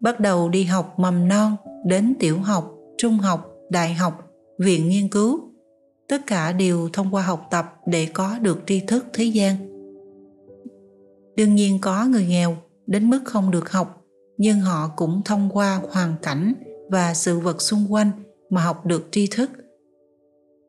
bắt 0.00 0.20
đầu 0.20 0.48
đi 0.48 0.64
học 0.64 0.98
mầm 0.98 1.28
non 1.28 1.56
đến 1.86 2.14
tiểu 2.18 2.38
học, 2.38 2.74
trung 2.98 3.18
học, 3.18 3.48
đại 3.70 3.94
học, 3.94 4.26
viện 4.58 4.88
nghiên 4.88 5.08
cứu. 5.08 5.40
Tất 6.08 6.26
cả 6.26 6.52
đều 6.52 6.88
thông 6.92 7.14
qua 7.14 7.22
học 7.22 7.48
tập 7.50 7.76
để 7.86 8.08
có 8.12 8.38
được 8.38 8.62
tri 8.66 8.80
thức 8.80 9.06
thế 9.12 9.24
gian. 9.24 9.56
Đương 11.36 11.54
nhiên 11.54 11.78
có 11.80 12.04
người 12.04 12.26
nghèo, 12.26 12.56
đến 12.86 13.10
mức 13.10 13.20
không 13.24 13.50
được 13.50 13.72
học, 13.72 14.04
nhưng 14.36 14.60
họ 14.60 14.90
cũng 14.96 15.22
thông 15.24 15.50
qua 15.52 15.80
hoàn 15.90 16.14
cảnh 16.22 16.54
và 16.90 17.14
sự 17.14 17.38
vật 17.38 17.62
xung 17.62 17.92
quanh 17.92 18.10
mà 18.50 18.62
học 18.62 18.86
được 18.86 19.08
tri 19.10 19.26
thức. 19.26 19.50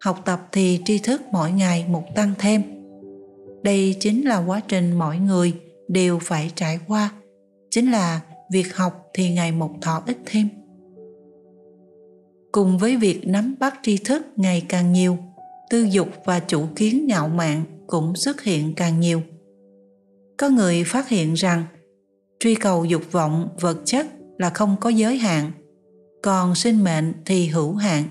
Học 0.03 0.21
tập 0.25 0.47
thì 0.51 0.81
tri 0.85 0.97
thức 0.97 1.21
mỗi 1.31 1.51
ngày 1.51 1.85
một 1.89 2.03
tăng 2.15 2.33
thêm 2.39 2.61
đây 3.63 3.95
chính 3.99 4.27
là 4.27 4.37
quá 4.37 4.61
trình 4.67 4.91
mọi 4.93 5.17
người 5.17 5.53
đều 5.87 6.19
phải 6.19 6.51
trải 6.55 6.79
qua. 6.87 7.11
Chính 7.69 7.91
là 7.91 8.21
việc 8.51 8.75
học 8.75 9.09
thì 9.13 9.29
ngày 9.29 9.51
một 9.51 9.71
thọ 9.81 10.03
ít 10.07 10.17
thêm. 10.25 10.49
Cùng 12.51 12.77
với 12.77 12.97
việc 12.97 13.27
nắm 13.27 13.55
bắt 13.59 13.79
tri 13.83 13.97
thức 13.97 14.25
ngày 14.35 14.65
càng 14.69 14.93
nhiều, 14.93 15.17
tư 15.69 15.83
dục 15.91 16.07
và 16.25 16.39
chủ 16.39 16.65
kiến 16.75 17.07
ngạo 17.07 17.27
mạn 17.27 17.63
cũng 17.87 18.15
xuất 18.15 18.41
hiện 18.41 18.73
càng 18.75 18.99
nhiều. 18.99 19.21
Có 20.37 20.49
người 20.49 20.83
phát 20.83 21.09
hiện 21.09 21.33
rằng, 21.33 21.63
truy 22.39 22.55
cầu 22.55 22.85
dục 22.85 23.01
vọng 23.11 23.49
vật 23.59 23.77
chất 23.85 24.07
là 24.37 24.49
không 24.49 24.75
có 24.79 24.89
giới 24.89 25.17
hạn, 25.17 25.51
còn 26.23 26.55
sinh 26.55 26.83
mệnh 26.83 27.13
thì 27.25 27.47
hữu 27.47 27.75
hạn. 27.75 28.03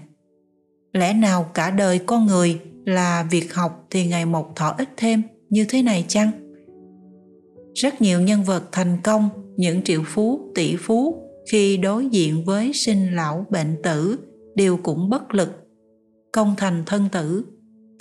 Lẽ 0.92 1.12
nào 1.12 1.50
cả 1.54 1.70
đời 1.70 1.98
con 1.98 2.26
người 2.26 2.60
là 2.86 3.26
việc 3.30 3.54
học 3.54 3.86
thì 3.90 4.06
ngày 4.06 4.26
một 4.26 4.56
thọ 4.56 4.74
ít 4.78 4.88
thêm? 4.96 5.22
Như 5.50 5.66
thế 5.68 5.82
này 5.82 6.04
chăng? 6.08 6.30
Rất 7.74 8.02
nhiều 8.02 8.20
nhân 8.20 8.42
vật 8.42 8.62
thành 8.72 8.98
công, 9.04 9.28
những 9.56 9.82
triệu 9.82 10.02
phú, 10.06 10.40
tỷ 10.54 10.76
phú 10.76 11.22
khi 11.50 11.76
đối 11.76 12.06
diện 12.06 12.44
với 12.44 12.72
sinh 12.74 13.14
lão 13.14 13.46
bệnh 13.50 13.76
tử 13.82 14.18
đều 14.54 14.76
cũng 14.76 15.10
bất 15.10 15.34
lực, 15.34 15.50
công 16.32 16.54
thành 16.56 16.82
thân 16.86 17.08
tử. 17.12 17.44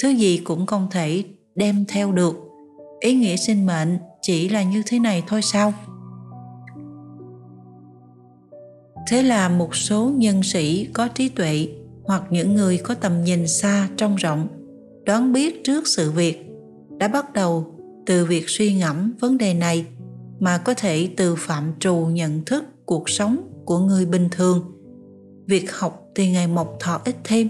Thứ 0.04 0.10
gì 0.10 0.38
cũng 0.38 0.66
không 0.66 0.88
thể 0.92 1.24
đem 1.56 1.86
theo 1.88 2.12
được. 2.12 2.36
Ý 3.00 3.14
nghĩa 3.14 3.36
sinh 3.36 3.66
mệnh 3.66 3.98
chỉ 4.22 4.50
là 4.50 4.64
như 4.64 4.84
thế 4.86 5.00
này 5.00 5.24
thôi 5.28 5.42
sao? 5.42 5.74
Thế 9.10 9.24
là 9.24 9.50
một 9.50 9.76
số 9.76 10.12
nhân 10.16 10.44
sĩ 10.44 10.88
có 10.94 11.08
trí 11.08 11.30
tuệ 11.30 11.68
hoặc 12.04 12.24
những 12.30 12.56
người 12.56 12.78
có 12.78 12.94
tầm 12.94 13.24
nhìn 13.24 13.48
xa 13.48 13.90
trông 13.98 14.16
rộng 14.16 14.48
đoán 15.06 15.34
biết 15.34 15.64
trước 15.64 15.88
sự 15.88 16.12
việc 16.12 16.49
đã 17.00 17.08
bắt 17.08 17.34
đầu 17.34 17.76
từ 18.06 18.26
việc 18.26 18.50
suy 18.50 18.74
ngẫm 18.74 19.14
vấn 19.20 19.38
đề 19.38 19.54
này 19.54 19.86
mà 20.40 20.58
có 20.58 20.74
thể 20.74 21.10
từ 21.18 21.36
phạm 21.38 21.74
trù 21.80 21.96
nhận 21.96 22.46
thức 22.46 22.64
cuộc 22.86 23.10
sống 23.10 23.38
của 23.66 23.80
người 23.80 24.06
bình 24.06 24.28
thường. 24.32 24.72
Việc 25.48 25.76
học 25.76 26.06
thì 26.16 26.32
ngày 26.32 26.48
một 26.48 26.80
thọ 26.80 27.02
ít 27.06 27.16
thêm, 27.24 27.50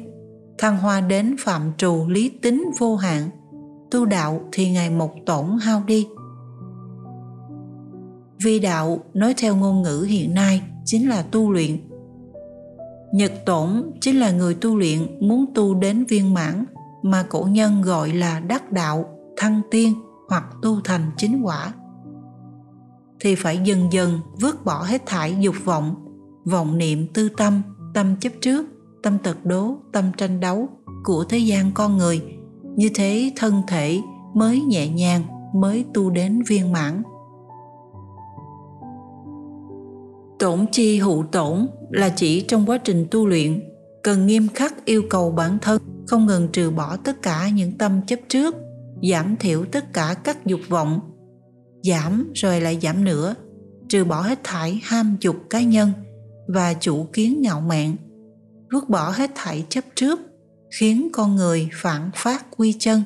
thăng 0.57 0.77
hoa 0.77 1.01
đến 1.01 1.35
phạm 1.39 1.71
trù 1.77 2.05
lý 2.09 2.29
tính 2.29 2.65
vô 2.79 2.95
hạn, 2.95 3.29
tu 3.91 4.05
đạo 4.05 4.41
thì 4.51 4.71
ngày 4.71 4.89
một 4.89 5.11
tổn 5.25 5.45
hao 5.61 5.83
đi. 5.87 6.07
Vi 8.43 8.59
đạo 8.59 8.99
nói 9.13 9.33
theo 9.37 9.55
ngôn 9.55 9.81
ngữ 9.81 10.05
hiện 10.09 10.33
nay 10.33 10.61
chính 10.85 11.09
là 11.09 11.21
tu 11.31 11.51
luyện. 11.51 11.77
Nhật 13.13 13.31
tổn 13.45 13.91
chính 14.01 14.19
là 14.19 14.31
người 14.31 14.53
tu 14.53 14.77
luyện 14.77 15.27
muốn 15.27 15.45
tu 15.55 15.73
đến 15.73 16.05
viên 16.05 16.33
mãn 16.33 16.65
mà 17.01 17.25
cổ 17.29 17.43
nhân 17.51 17.81
gọi 17.81 18.13
là 18.13 18.39
đắc 18.39 18.71
đạo 18.71 19.18
thăng 19.39 19.61
tiên 19.71 19.93
hoặc 20.29 20.43
tu 20.61 20.81
thành 20.83 21.11
chính 21.17 21.41
quả. 21.43 21.73
Thì 23.19 23.35
phải 23.35 23.59
dần 23.63 23.93
dần 23.93 24.19
vứt 24.41 24.65
bỏ 24.65 24.83
hết 24.83 25.05
thải 25.05 25.35
dục 25.39 25.55
vọng 25.63 25.95
vọng 26.45 26.77
niệm 26.77 27.07
tư 27.13 27.29
tâm 27.37 27.61
tâm 27.93 28.15
chấp 28.19 28.29
trước, 28.41 28.65
tâm 29.03 29.17
tật 29.17 29.45
đố, 29.45 29.75
tâm 29.91 30.11
tranh 30.17 30.39
đấu 30.39 30.69
của 31.03 31.23
thế 31.23 31.37
gian 31.37 31.71
con 31.73 31.97
người. 31.97 32.21
Như 32.75 32.89
thế 32.95 33.31
thân 33.35 33.61
thể 33.67 34.01
mới 34.33 34.61
nhẹ 34.61 34.87
nhàng, 34.87 35.23
mới 35.53 35.85
tu 35.93 36.09
đến 36.09 36.41
viên 36.47 36.71
mãn. 36.71 37.03
Tổn 40.39 40.65
chi 40.71 40.99
hữu 40.99 41.23
tổn 41.31 41.67
là 41.89 42.09
chỉ 42.09 42.41
trong 42.41 42.65
quá 42.65 42.77
trình 42.77 43.07
tu 43.11 43.27
luyện, 43.27 43.63
cần 44.03 44.27
nghiêm 44.27 44.47
khắc 44.53 44.85
yêu 44.85 45.03
cầu 45.09 45.31
bản 45.31 45.57
thân 45.61 45.81
không 46.07 46.25
ngừng 46.25 46.47
trừ 46.53 46.71
bỏ 46.71 46.97
tất 46.97 47.21
cả 47.21 47.49
những 47.49 47.77
tâm 47.77 48.01
chấp 48.07 48.19
trước 48.27 48.55
giảm 49.03 49.35
thiểu 49.39 49.65
tất 49.65 49.93
cả 49.93 50.15
các 50.23 50.45
dục 50.45 50.59
vọng. 50.69 50.99
Giảm 51.83 52.31
rồi 52.33 52.61
lại 52.61 52.79
giảm 52.81 53.03
nữa, 53.03 53.35
trừ 53.89 54.05
bỏ 54.05 54.21
hết 54.21 54.39
thải 54.43 54.79
ham 54.83 55.17
dục 55.21 55.35
cá 55.49 55.61
nhân 55.61 55.91
và 56.47 56.73
chủ 56.73 57.05
kiến 57.13 57.41
ngạo 57.41 57.61
mạn. 57.61 57.95
Vứt 58.71 58.89
bỏ 58.89 59.09
hết 59.09 59.31
thảy 59.35 59.65
chấp 59.69 59.83
trước, 59.95 60.19
khiến 60.79 61.09
con 61.13 61.35
người 61.35 61.69
phản 61.73 62.09
phát 62.15 62.45
quy 62.57 62.75
chân. 62.79 63.01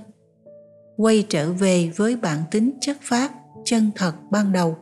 Quay 0.97 1.25
trở 1.29 1.51
về 1.51 1.91
với 1.95 2.15
bản 2.15 2.43
tính 2.51 2.71
chất 2.81 2.97
phát 3.01 3.31
chân 3.65 3.91
thật 3.95 4.15
ban 4.31 4.51
đầu. 4.51 4.77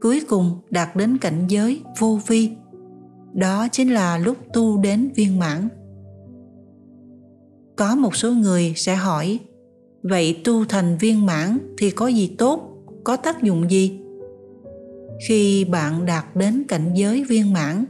Cuối 0.00 0.22
cùng 0.28 0.60
đạt 0.70 0.96
đến 0.96 1.18
cảnh 1.18 1.46
giới 1.48 1.82
vô 1.98 2.18
vi. 2.26 2.50
Đó 3.34 3.68
chính 3.72 3.94
là 3.94 4.18
lúc 4.18 4.36
tu 4.52 4.78
đến 4.78 5.12
viên 5.14 5.38
mãn. 5.38 5.68
Có 7.76 7.94
một 7.94 8.16
số 8.16 8.32
người 8.32 8.72
sẽ 8.76 8.94
hỏi 8.96 9.38
vậy 10.08 10.40
tu 10.44 10.64
thành 10.64 10.96
viên 11.00 11.26
mãn 11.26 11.58
thì 11.78 11.90
có 11.90 12.06
gì 12.06 12.34
tốt, 12.38 12.84
có 13.04 13.16
tác 13.16 13.42
dụng 13.42 13.70
gì? 13.70 14.00
Khi 15.28 15.64
bạn 15.64 16.06
đạt 16.06 16.24
đến 16.36 16.64
cảnh 16.68 16.92
giới 16.94 17.24
viên 17.24 17.52
mãn, 17.52 17.84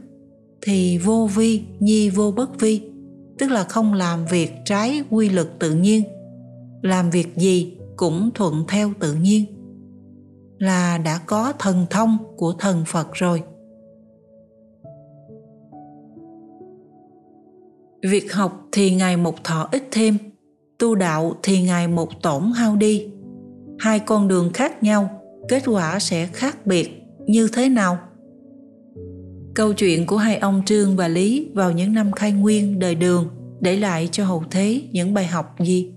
thì 0.61 0.97
vô 0.97 1.29
vi, 1.35 1.63
nhi 1.79 2.09
vô 2.09 2.31
bất 2.31 2.59
vi, 2.59 2.81
tức 3.37 3.51
là 3.51 3.63
không 3.63 3.93
làm 3.93 4.25
việc 4.25 4.51
trái 4.65 5.03
quy 5.09 5.29
luật 5.29 5.47
tự 5.59 5.73
nhiên. 5.73 6.03
Làm 6.81 7.09
việc 7.09 7.35
gì 7.35 7.77
cũng 7.95 8.31
thuận 8.33 8.63
theo 8.67 8.93
tự 8.99 9.13
nhiên. 9.13 9.45
Là 10.57 10.97
đã 10.97 11.19
có 11.25 11.53
thần 11.59 11.85
thông 11.89 12.17
của 12.37 12.53
thần 12.59 12.83
phật 12.87 13.07
rồi. 13.13 13.41
Việc 18.01 18.33
học 18.33 18.67
thì 18.71 18.95
ngày 18.95 19.17
một 19.17 19.43
thọ 19.43 19.69
ít 19.71 19.83
thêm 19.91 20.17
tu 20.79 20.95
đạo 20.95 21.35
thì 21.43 21.61
ngày 21.61 21.87
một 21.87 22.21
tổn 22.21 22.51
hao 22.55 22.75
đi. 22.75 23.07
Hai 23.79 23.99
con 23.99 24.27
đường 24.27 24.53
khác 24.53 24.83
nhau, 24.83 25.09
kết 25.49 25.63
quả 25.65 25.99
sẽ 25.99 26.27
khác 26.27 26.65
biệt, 26.65 27.03
như 27.25 27.47
thế 27.53 27.69
nào? 27.69 27.97
Câu 29.55 29.73
chuyện 29.73 30.05
của 30.05 30.17
hai 30.17 30.37
ông 30.37 30.61
trương 30.65 30.95
và 30.95 31.07
lý 31.07 31.51
vào 31.53 31.71
những 31.71 31.93
năm 31.93 32.11
khai 32.11 32.31
nguyên 32.31 32.79
đời 32.79 32.95
đường 32.95 33.27
để 33.59 33.77
lại 33.77 34.09
cho 34.11 34.25
hậu 34.25 34.43
thế 34.51 34.81
những 34.91 35.13
bài 35.13 35.27
học 35.27 35.55
gì? 35.59 35.93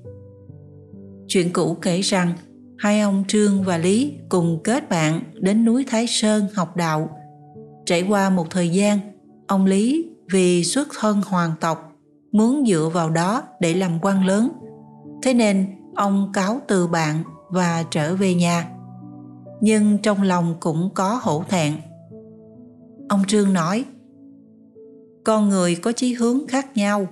Chuyện 1.28 1.52
cũ 1.52 1.76
kể 1.82 2.00
rằng, 2.00 2.32
hai 2.78 3.00
ông 3.00 3.24
trương 3.28 3.62
và 3.62 3.78
lý 3.78 4.12
cùng 4.28 4.60
kết 4.64 4.88
bạn 4.88 5.22
đến 5.34 5.64
núi 5.64 5.84
thái 5.88 6.06
sơn 6.06 6.46
học 6.54 6.76
đạo. 6.76 7.10
Trải 7.86 8.02
qua 8.02 8.30
một 8.30 8.46
thời 8.50 8.68
gian, 8.68 8.98
ông 9.46 9.66
lý 9.66 10.06
vì 10.32 10.64
xuất 10.64 10.88
thân 11.00 11.20
hoàng 11.26 11.52
tộc, 11.60 11.92
muốn 12.32 12.66
dựa 12.66 12.90
vào 12.92 13.10
đó 13.10 13.42
để 13.60 13.74
làm 13.74 13.98
quan 14.02 14.26
lớn 14.26 14.48
thế 15.22 15.34
nên, 15.34 15.66
ông 15.94 16.30
cáo 16.32 16.60
từ 16.68 16.86
bạn 16.86 17.22
và 17.48 17.84
trở 17.90 18.14
về 18.14 18.34
nhà. 18.34 18.70
Nhưng 19.60 19.98
trong 19.98 20.22
lòng 20.22 20.54
cũng 20.60 20.90
có 20.94 21.20
hổ 21.22 21.44
thẹn. 21.48 21.72
Ông 23.08 23.22
trương 23.26 23.52
nói, 23.52 23.84
con 25.24 25.48
người 25.48 25.76
có 25.76 25.92
chí 25.92 26.14
hướng 26.14 26.46
khác 26.48 26.76
nhau. 26.76 27.06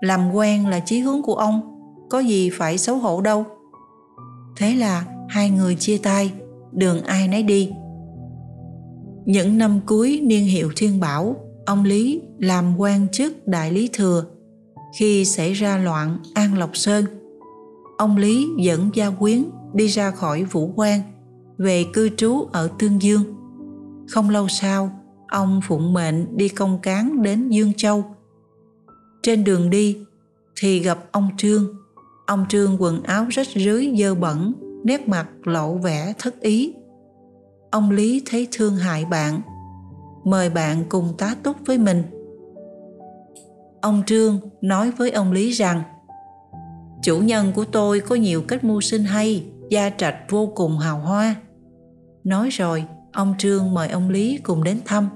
Làm 0.00 0.32
quen 0.32 0.68
là 0.68 0.80
chí 0.80 0.98
hướng 0.98 1.22
của 1.22 1.34
ông, 1.34 1.60
có 2.10 2.18
gì 2.18 2.50
phải 2.50 2.78
xấu 2.78 2.96
hổ 2.96 3.20
đâu. 3.20 3.44
Thế 4.56 4.74
là 4.74 5.04
hai 5.28 5.50
người 5.50 5.74
chia 5.74 5.98
tay, 5.98 6.32
đường 6.72 7.02
ai 7.02 7.28
nấy 7.28 7.42
đi. 7.42 7.72
Những 9.24 9.58
năm 9.58 9.80
cuối 9.86 10.20
niên 10.22 10.44
hiệu 10.44 10.70
thiên 10.76 11.00
bảo, 11.00 11.36
ông 11.66 11.84
lý 11.84 12.22
làm 12.38 12.80
quan 12.80 13.08
chức 13.08 13.46
đại 13.46 13.72
lý 13.72 13.90
thừa, 13.92 14.24
khi 14.98 15.24
xảy 15.24 15.52
ra 15.52 15.76
loạn 15.76 16.18
an 16.34 16.58
lộc 16.58 16.76
sơn 16.76 17.04
ông 17.96 18.16
lý 18.16 18.48
dẫn 18.58 18.90
gia 18.94 19.10
quyến 19.10 19.44
đi 19.74 19.86
ra 19.86 20.10
khỏi 20.10 20.44
vũ 20.44 20.72
quan 20.76 21.00
về 21.58 21.84
cư 21.92 22.08
trú 22.08 22.48
ở 22.52 22.68
tương 22.78 23.02
dương. 23.02 23.22
Không 24.08 24.30
lâu 24.30 24.48
sau, 24.48 24.90
ông 25.28 25.60
phụng 25.68 25.92
mệnh 25.92 26.36
đi 26.36 26.48
công 26.48 26.78
cán 26.78 27.22
đến 27.22 27.48
dương 27.48 27.72
châu. 27.74 28.04
Trên 29.22 29.44
đường 29.44 29.70
đi, 29.70 29.98
thì 30.56 30.78
gặp 30.78 30.98
ông 31.12 31.28
trương. 31.36 31.66
Ông 32.26 32.46
trương 32.48 32.82
quần 32.82 33.02
áo 33.02 33.26
rách 33.30 33.46
rưới 33.54 33.94
dơ 33.98 34.14
bẩn, 34.14 34.52
nét 34.84 35.08
mặt 35.08 35.28
lộ 35.44 35.74
vẻ 35.74 36.12
thất 36.18 36.40
ý. 36.40 36.74
Ông 37.70 37.90
lý 37.90 38.22
thấy 38.26 38.48
thương 38.52 38.76
hại 38.76 39.04
bạn, 39.04 39.40
mời 40.24 40.50
bạn 40.50 40.84
cùng 40.88 41.14
tá 41.18 41.36
túc 41.42 41.56
với 41.66 41.78
mình. 41.78 42.02
Ông 43.80 44.02
trương 44.06 44.40
nói 44.60 44.90
với 44.90 45.10
ông 45.10 45.32
lý 45.32 45.50
rằng 45.50 45.82
chủ 47.02 47.18
nhân 47.18 47.52
của 47.54 47.64
tôi 47.64 48.00
có 48.00 48.14
nhiều 48.14 48.42
cách 48.42 48.64
mưu 48.64 48.80
sinh 48.80 49.04
hay, 49.04 49.44
gia 49.70 49.90
trạch 49.90 50.16
vô 50.30 50.52
cùng 50.54 50.78
hào 50.78 50.98
hoa. 50.98 51.36
Nói 52.24 52.48
rồi, 52.50 52.84
ông 53.12 53.34
trương 53.38 53.74
mời 53.74 53.88
ông 53.88 54.10
lý 54.10 54.38
cùng 54.42 54.64
đến 54.64 54.78
thăm. 54.84 55.08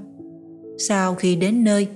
Sau 0.89 1.15
khi 1.15 1.37
đến 1.37 1.65
nơi, 1.65 1.89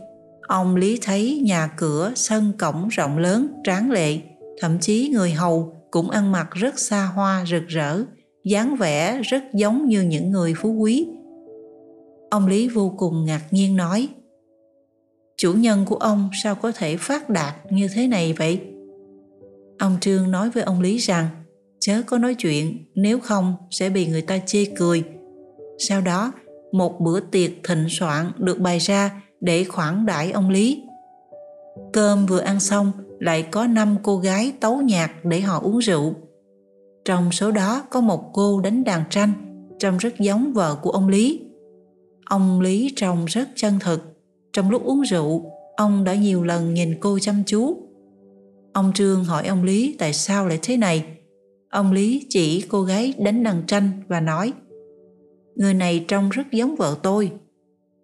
ông 0.48 0.76
lý 0.76 0.98
thấy 1.02 1.42
nhà 1.44 1.66
cửa, 1.76 2.12
sân 2.16 2.52
cổng 2.58 2.88
rộng 2.88 3.18
lớn, 3.18 3.48
tráng 3.64 3.90
lệ. 3.90 4.18
Thậm 4.60 4.78
chí 4.80 5.08
người 5.08 5.32
hầu 5.32 5.72
cũng 5.90 6.10
ăn 6.10 6.32
mặc 6.32 6.48
rất 6.52 6.78
xa 6.78 7.04
hoa, 7.04 7.44
rực 7.46 7.66
rỡ, 7.66 7.98
dáng 8.44 8.76
vẻ 8.76 9.20
rất 9.22 9.42
giống 9.54 9.88
như 9.88 10.02
những 10.02 10.30
người 10.30 10.54
phú 10.56 10.72
quý. 10.72 11.06
Ông 12.30 12.46
lý 12.46 12.68
vô 12.68 12.94
cùng 12.96 13.24
ngạc 13.24 13.42
nhiên 13.50 13.76
nói, 13.76 14.08
chủ 15.36 15.52
nhân 15.52 15.84
của 15.84 15.96
ông 15.96 16.30
sao 16.42 16.54
có 16.54 16.72
thể 16.72 16.96
phát 16.96 17.30
đạt 17.30 17.54
như 17.70 17.88
thế 17.94 18.06
này 18.06 18.32
vậy? 18.32 18.60
Ông 19.78 19.96
trương 20.00 20.30
nói 20.30 20.50
với 20.50 20.62
ông 20.62 20.80
lý 20.80 20.98
rằng, 20.98 21.28
chớ 21.80 22.02
có 22.06 22.18
nói 22.18 22.34
chuyện, 22.34 22.84
nếu 22.94 23.20
không 23.20 23.54
sẽ 23.70 23.90
bị 23.90 24.06
người 24.06 24.22
ta 24.22 24.38
chê 24.46 24.64
cười. 24.76 25.02
Sau 25.78 26.00
đó, 26.00 26.32
một 26.72 27.00
bữa 27.00 27.20
tiệc 27.20 27.50
thịnh 27.64 27.86
soạn 27.88 28.32
được 28.38 28.60
bày 28.60 28.78
ra 28.78 29.22
để 29.40 29.64
khoản 29.64 30.06
đãi 30.06 30.32
ông 30.32 30.50
lý. 30.50 30.82
Cơm 31.92 32.26
vừa 32.26 32.40
ăn 32.40 32.60
xong, 32.60 32.92
lại 33.20 33.42
có 33.42 33.66
năm 33.66 33.96
cô 34.02 34.16
gái 34.16 34.52
tấu 34.60 34.80
nhạc 34.80 35.24
để 35.24 35.40
họ 35.40 35.60
uống 35.60 35.78
rượu. 35.78 36.14
Trong 37.04 37.32
số 37.32 37.50
đó 37.50 37.82
có 37.90 38.00
một 38.00 38.30
cô 38.32 38.60
đánh 38.60 38.84
đàn 38.84 39.04
tranh, 39.10 39.32
trông 39.78 39.98
rất 39.98 40.18
giống 40.18 40.52
vợ 40.52 40.76
của 40.82 40.90
ông 40.90 41.08
lý. 41.08 41.40
Ông 42.24 42.60
lý 42.60 42.92
trông 42.96 43.24
rất 43.24 43.48
chân 43.54 43.78
thực. 43.80 44.02
Trong 44.52 44.70
lúc 44.70 44.84
uống 44.84 45.00
rượu, 45.00 45.44
ông 45.76 46.04
đã 46.04 46.14
nhiều 46.14 46.44
lần 46.44 46.74
nhìn 46.74 46.94
cô 47.00 47.18
chăm 47.18 47.42
chú 47.46 47.76
ông 48.74 48.92
trương 48.94 49.24
hỏi 49.24 49.46
ông 49.46 49.64
lý 49.64 49.96
tại 49.98 50.12
sao 50.12 50.48
lại 50.48 50.58
thế 50.62 50.76
này. 50.76 51.04
Ông 51.70 51.92
lý 51.92 52.26
chỉ 52.28 52.60
cô 52.68 52.82
gái 52.82 53.14
đánh 53.18 53.42
đàn 53.42 53.62
tranh 53.66 53.90
và 54.08 54.20
nói, 54.20 54.52
người 55.56 55.74
này 55.74 56.04
trông 56.08 56.30
rất 56.30 56.52
giống 56.52 56.76
vợ 56.76 56.96
tôi. 57.02 57.32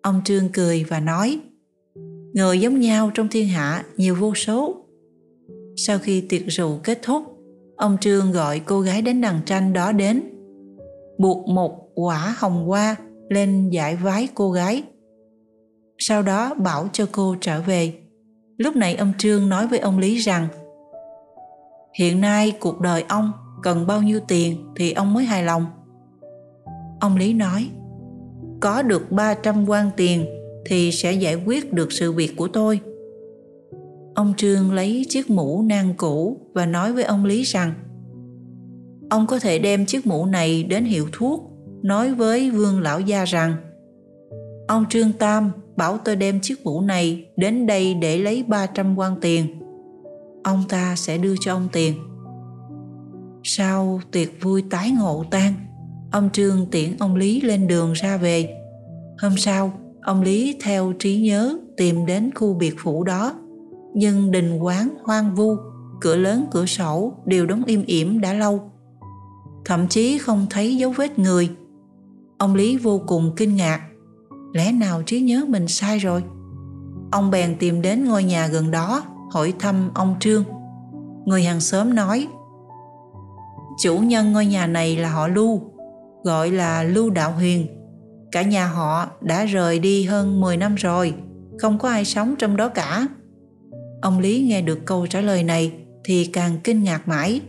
Ông 0.03 0.21
trương 0.25 0.49
cười 0.53 0.85
và 0.85 1.01
nói 1.01 1.41
người 2.35 2.61
giống 2.61 2.81
nhau 2.81 3.11
trong 3.15 3.29
thiên 3.29 3.49
hạ 3.49 3.85
nhiều 3.97 4.15
vô 4.15 4.35
số. 4.35 4.77
Sau 5.77 5.99
khi 5.99 6.21
tiệc 6.21 6.43
rượu 6.47 6.81
kết 6.83 6.99
thúc, 7.03 7.23
ông 7.77 7.97
trương 8.01 8.33
gọi 8.33 8.61
cô 8.61 8.81
gái 8.81 9.03
đến 9.03 9.21
đàn 9.21 9.41
tranh 9.47 9.73
đó 9.73 9.93
đến, 9.93 10.23
buộc 11.19 11.49
một 11.49 11.91
quả 11.95 12.35
hồng 12.39 12.65
hoa 12.67 12.97
lên 13.29 13.71
giải 13.71 13.97
vái 13.97 14.29
cô 14.35 14.51
gái. 14.51 14.83
Sau 15.99 16.23
đó 16.23 16.55
bảo 16.55 16.89
cho 16.93 17.07
cô 17.13 17.37
trở 17.41 17.61
về. 17.61 17.95
Lúc 18.59 18.77
này 18.77 18.95
ông 18.95 19.13
trương 19.19 19.49
nói 19.49 19.67
với 19.67 19.79
ông 19.79 19.99
lý 19.99 20.17
rằng 20.17 20.49
hiện 22.01 22.21
nay 22.21 22.53
cuộc 22.61 22.81
đời 22.81 23.05
ông 23.09 23.33
cần 23.63 23.87
bao 23.87 24.03
nhiêu 24.03 24.21
tiền 24.29 24.57
thì 24.77 24.93
ông 24.93 25.15
mới 25.15 25.25
hài 25.25 25.43
lòng? 25.43 25.67
Ông 27.01 27.17
lý 27.17 27.33
nói, 27.35 27.69
có 28.61 28.83
được 28.83 29.13
300 29.13 29.69
quan 29.69 29.91
tiền 29.97 30.27
thì 30.67 30.93
sẽ 30.93 31.13
giải 31.13 31.35
quyết 31.35 31.73
được 31.73 31.93
sự 31.93 32.13
việc 32.13 32.37
của 32.37 32.49
tôi. 32.49 32.81
Ông 34.15 34.35
trương 34.37 34.73
lấy 34.73 35.07
chiếc 35.09 35.31
mũ 35.31 35.63
nang 35.63 35.95
cũ 35.97 36.37
và 36.55 36.67
nói 36.67 36.93
với 36.93 37.05
ông 37.05 37.25
lý 37.25 37.43
rằng, 37.43 37.73
ông 39.11 39.27
có 39.27 39.39
thể 39.39 39.59
đem 39.59 39.87
chiếc 39.87 40.07
mũ 40.07 40.27
này 40.27 40.63
đến 40.63 40.85
hiệu 40.85 41.07
thuốc, 41.13 41.51
nói 41.83 42.15
với 42.15 42.51
vương 42.51 42.81
lão 42.81 43.01
gia 43.01 43.25
rằng, 43.25 43.55
ông 44.69 44.85
trương 44.89 45.13
tam 45.13 45.51
bảo 45.77 45.99
tôi 46.05 46.17
đem 46.17 46.41
chiếc 46.41 46.65
mũ 46.65 46.81
này 46.81 47.27
đến 47.37 47.67
đây 47.67 47.95
để 47.95 48.19
lấy 48.19 48.43
300 48.43 48.99
quan 48.99 49.17
tiền 49.21 49.47
ông 50.43 50.65
ta 50.69 50.97
sẽ 50.97 51.19
đưa 51.19 51.35
cho 51.41 51.55
ông 51.55 51.69
tiền. 51.73 51.95
Sau 53.43 54.01
tiệc 54.11 54.29
vui 54.43 54.63
tái 54.71 54.91
ngộ 54.91 55.25
tan, 55.31 55.55
ông 56.13 56.31
trương 56.33 56.67
tiễn 56.71 56.97
ông 56.99 57.17
lý 57.17 57.41
lên 57.41 57.67
đường 57.67 57.93
ra 57.93 58.17
về. 58.17 58.55
Hôm 59.23 59.37
sau, 59.37 59.73
ông 60.03 60.23
lý 60.23 60.57
theo 60.63 60.93
trí 60.99 61.21
nhớ 61.21 61.59
tìm 61.77 62.07
đến 62.07 62.31
khu 62.35 62.55
biệt 62.55 62.75
phủ 62.79 63.05
đó. 63.05 63.35
Nhưng 63.95 64.31
đình 64.31 64.59
quán 64.59 64.89
hoang 65.05 65.35
vu, 65.35 65.57
cửa 66.01 66.17
lớn 66.17 66.47
cửa 66.51 66.67
sổ 66.67 67.13
đều 67.27 67.47
đóng 67.47 67.65
im 67.65 67.85
ỉm 67.85 68.21
đã 68.21 68.33
lâu. 68.33 68.71
Thậm 69.65 69.89
chí 69.89 70.19
không 70.19 70.47
thấy 70.51 70.77
dấu 70.77 70.91
vết 70.91 71.19
người. 71.19 71.51
Ông 72.39 72.55
lý 72.55 72.77
vô 72.77 73.03
cùng 73.07 73.33
kinh 73.37 73.57
ngạc. 73.57 73.81
Lẽ 74.53 74.73
nào 74.73 75.03
trí 75.03 75.21
nhớ 75.21 75.45
mình 75.49 75.69
sai 75.69 75.99
rồi? 75.99 76.23
Ông 77.11 77.31
bèn 77.31 77.57
tìm 77.59 77.83
đến 77.83 78.05
ngôi 78.05 78.25
nhà 78.25 78.47
gần 78.47 78.71
đó 78.71 79.03
hỏi 79.31 79.53
thăm 79.59 79.91
ông 79.95 80.15
trương. 80.21 80.45
Người 81.25 81.43
hàng 81.43 81.61
xóm 81.61 81.95
nói, 81.95 82.29
chủ 83.83 83.99
nhân 83.99 84.33
ngôi 84.33 84.47
nhà 84.47 84.67
này 84.67 84.97
là 84.97 85.11
họ 85.11 85.29
lưu, 85.29 85.61
gọi 86.25 86.51
là 86.51 86.83
lưu 86.83 87.11
đạo 87.11 87.33
huyền. 87.33 87.67
Cả 88.33 88.43
nhà 88.43 88.67
họ 88.67 89.07
đã 89.21 89.45
rời 89.45 89.79
đi 89.79 90.05
hơn 90.05 90.41
10 90.41 90.57
năm 90.57 90.75
rồi, 90.75 91.15
không 91.59 91.79
có 91.79 91.89
ai 91.89 92.05
sống 92.05 92.35
trong 92.39 92.57
đó 92.57 92.69
cả. 92.69 93.07
Ông 94.03 94.19
lý 94.19 94.41
nghe 94.49 94.63
được 94.63 94.79
câu 94.85 95.07
trả 95.07 95.21
lời 95.21 95.43
này 95.43 95.73
thì 96.05 96.25
càng 96.25 96.59
kinh 96.65 96.83
ngạc 96.83 97.09
mãi. 97.09 97.41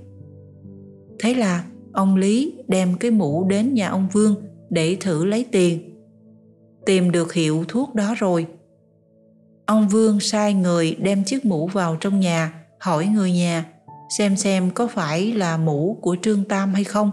Thế 1.20 1.34
là 1.34 1.65
ông 1.94 2.15
lý 2.15 2.54
đem 2.67 2.98
cái 2.98 3.12
mũ 3.12 3.48
đến 3.50 3.74
nhà 3.74 3.89
ông 3.89 4.08
vương 4.13 4.36
để 4.70 4.98
thử 5.00 5.26
lấy 5.26 5.46
tiền. 5.52 5.98
Tìm 6.86 7.12
được 7.12 7.34
hiệu 7.34 7.65
thuốc 7.67 7.96
đó 7.96 8.13
rồi 8.17 8.48
ông 9.71 9.88
vương 9.88 10.19
sai 10.19 10.53
người 10.53 10.95
đem 10.99 11.23
chiếc 11.23 11.45
mũ 11.45 11.67
vào 11.67 11.95
trong 11.99 12.19
nhà, 12.19 12.53
hỏi 12.79 13.05
người 13.05 13.31
nhà 13.31 13.65
xem 14.17 14.36
xem 14.36 14.71
có 14.71 14.88
phải 14.88 15.34
là 15.34 15.57
mũ 15.57 15.97
của 16.01 16.15
trương 16.21 16.43
tam 16.43 16.73
hay 16.73 16.84
không. 16.84 17.12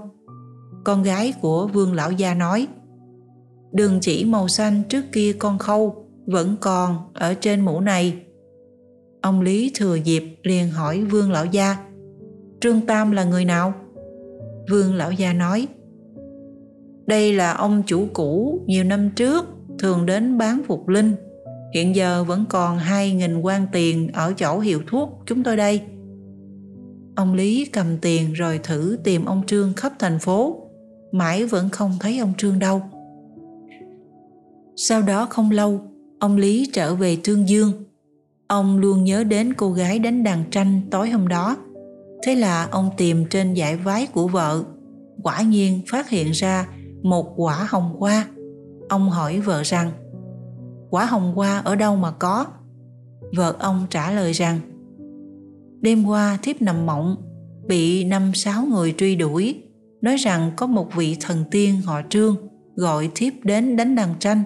Con 0.85 1.03
gái 1.03 1.33
của 1.41 1.67
vương 1.67 1.93
lão 1.93 2.13
gia 2.13 2.35
nói 2.35 2.67
đường 3.73 3.99
chỉ 4.01 4.25
màu 4.25 4.49
xanh 4.49 4.83
trước 4.89 5.05
kia 5.13 5.33
con 5.39 5.59
khâu, 5.59 6.07
vẫn 6.27 6.57
còn 6.61 6.97
ở 7.15 7.35
trên 7.35 7.61
mũ 7.61 7.81
này. 7.81 8.23
Ông 9.21 9.41
lý 9.41 9.73
thừa 9.75 9.95
dịp 9.95 10.25
liền 10.43 10.71
hỏi 10.71 11.05
vương 11.05 11.33
lão 11.33 11.47
gia, 11.47 11.77
trương 12.61 12.81
tam 12.87 13.11
là 13.11 13.25
người 13.25 13.45
nào? 13.45 13.73
Vương 14.71 14.95
lão 14.95 15.13
gia 15.13 15.33
nói, 15.33 15.69
đây 17.07 17.33
là 17.33 17.53
ông 17.53 17.83
chủ 17.87 18.07
cũ 18.13 18.61
nhiều 18.67 18.85
năm 18.85 19.11
trước, 19.17 19.45
thường 19.79 20.07
đến 20.07 20.39
bán 20.39 20.63
phục 20.67 20.89
linh 20.89 21.15
hiện 21.75 21.97
giờ 21.97 22.25
vẫn 22.25 22.45
còn 22.49 22.79
hai 22.79 23.13
nghìn 23.13 23.41
quan 23.41 23.67
tiền 23.73 24.13
ở 24.13 24.33
chỗ 24.33 24.59
hiệu 24.59 24.83
thuốc 24.87 25.23
chúng 25.27 25.43
tôi 25.45 25.57
đây. 25.57 25.81
Ông 27.17 27.35
lý 27.35 27.65
cầm 27.73 27.99
tiền 27.99 28.33
rồi 28.33 28.61
thử 28.63 28.99
tìm 29.05 29.25
ông 29.25 29.43
trương 29.47 29.73
khắp 29.77 29.93
thành 29.99 30.19
phố. 30.19 30.57
Mãi 31.13 31.47
vẫn 31.47 31.69
không 31.69 31.93
thấy 32.01 32.19
ông 32.19 32.33
trương 32.39 32.59
đâu. 32.59 32.83
Sau 34.77 35.03
đó 35.03 35.27
không 35.31 35.51
lâu, 35.51 35.81
ông 36.19 36.37
lý 36.37 36.71
trở 36.73 36.95
về 36.95 37.17
tương 37.25 37.49
dương. 37.49 37.73
Ông 38.47 38.79
luôn 38.79 39.05
nhớ 39.05 39.25
đến 39.25 39.55
cô 39.55 39.73
gái 39.73 39.99
đánh 39.99 40.25
đàn 40.25 40.45
tranh 40.51 40.81
tối 40.91 41.11
hôm 41.11 41.29
đó. 41.29 41.57
Thế 42.23 42.35
là 42.35 42.69
ông 42.71 42.91
tìm 42.97 43.25
trên 43.31 43.55
giải 43.55 43.77
vái 43.77 44.07
của 44.07 44.29
vợ. 44.29 44.63
Quả 45.23 45.43
nhiên 45.43 45.81
phát 45.91 46.09
hiện 46.09 46.31
ra 46.31 46.69
một 47.03 47.33
quả 47.37 47.67
hồng 47.69 47.97
hoa. 47.99 48.27
Ông 48.89 49.11
hỏi 49.11 49.41
vợ 49.41 49.63
rằng 49.63 49.91
quả 50.91 51.07
hồng 51.07 51.35
hoa 51.35 51.59
ở 51.59 51.77
đâu 51.77 51.97
mà 51.97 52.11
có? 52.11 52.47
Vợ 53.37 53.57
ông 53.59 53.87
trả 53.91 54.11
lời 54.11 54.33
rằng, 54.33 54.61
đêm 55.81 56.05
qua 56.05 56.39
thiếp 56.43 56.63
nằm 56.63 56.87
mộng, 56.87 57.17
bị 57.67 58.05
năm 58.05 58.35
sáu 58.35 58.65
người 58.65 58.95
truy 58.99 59.17
đuổi, 59.17 59.63
nói 60.03 60.17
rằng 60.17 60.53
có 60.57 60.67
một 60.67 60.95
vị 60.95 61.17
thần 61.21 61.45
tiên 61.51 61.81
họ 61.85 62.01
trương 62.09 62.37
gọi 62.77 63.11
thiếp 63.15 63.33
đến 63.45 63.77
đánh 63.77 63.95
đàn 63.95 64.15
tranh. 64.19 64.43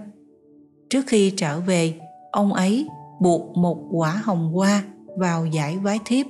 Trước 0.91 1.05
khi 1.07 1.31
trở 1.37 1.61
về, 1.61 2.01
ông 2.31 2.53
ấy 2.53 2.89
buộc 3.21 3.57
một 3.57 3.89
quả 3.91 4.21
hồng 4.25 4.53
hoa 4.53 4.83
vào 5.19 5.47
giải 5.47 5.79
vái 5.79 5.99
thiếp. 6.05 6.27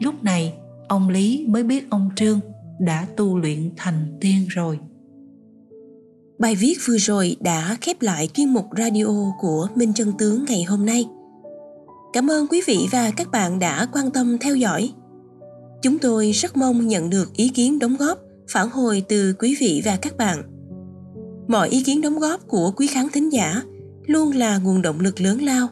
Lúc 0.00 0.24
này, 0.24 0.54
ông 0.88 1.08
lý 1.08 1.46
mới 1.48 1.62
biết 1.62 1.90
ông 1.90 2.10
trương 2.16 2.40
đã 2.78 3.06
tu 3.16 3.38
luyện 3.38 3.70
thành 3.76 4.18
tiên 4.20 4.46
rồi. 4.48 4.78
Bài 6.38 6.56
viết 6.56 6.78
vừa 6.86 6.96
rồi 6.96 7.36
đã 7.40 7.76
khép 7.80 8.02
lại 8.02 8.28
chuyên 8.34 8.48
mục 8.48 8.64
radio 8.78 9.32
của 9.40 9.68
Minh 9.74 9.92
Chân 9.94 10.12
Tướng 10.18 10.44
ngày 10.48 10.62
hôm 10.62 10.86
nay. 10.86 11.06
Cảm 12.12 12.30
ơn 12.30 12.46
quý 12.46 12.62
vị 12.66 12.86
và 12.92 13.10
các 13.16 13.30
bạn 13.30 13.58
đã 13.58 13.86
quan 13.92 14.10
tâm 14.10 14.38
theo 14.38 14.56
dõi. 14.56 14.92
Chúng 15.82 15.98
tôi 15.98 16.30
rất 16.30 16.56
mong 16.56 16.86
nhận 16.86 17.10
được 17.10 17.32
ý 17.36 17.48
kiến 17.48 17.78
đóng 17.78 17.96
góp, 17.96 18.18
phản 18.48 18.70
hồi 18.70 19.02
từ 19.08 19.34
quý 19.38 19.56
vị 19.60 19.82
và 19.84 19.96
các 19.96 20.16
bạn. 20.16 20.42
Mọi 21.48 21.68
ý 21.68 21.82
kiến 21.82 22.00
đóng 22.00 22.18
góp 22.18 22.48
của 22.48 22.72
quý 22.76 22.86
khán 22.86 23.06
thính 23.12 23.32
giả 23.32 23.62
luôn 24.06 24.32
là 24.32 24.58
nguồn 24.58 24.82
động 24.82 25.00
lực 25.00 25.20
lớn 25.20 25.42
lao 25.42 25.68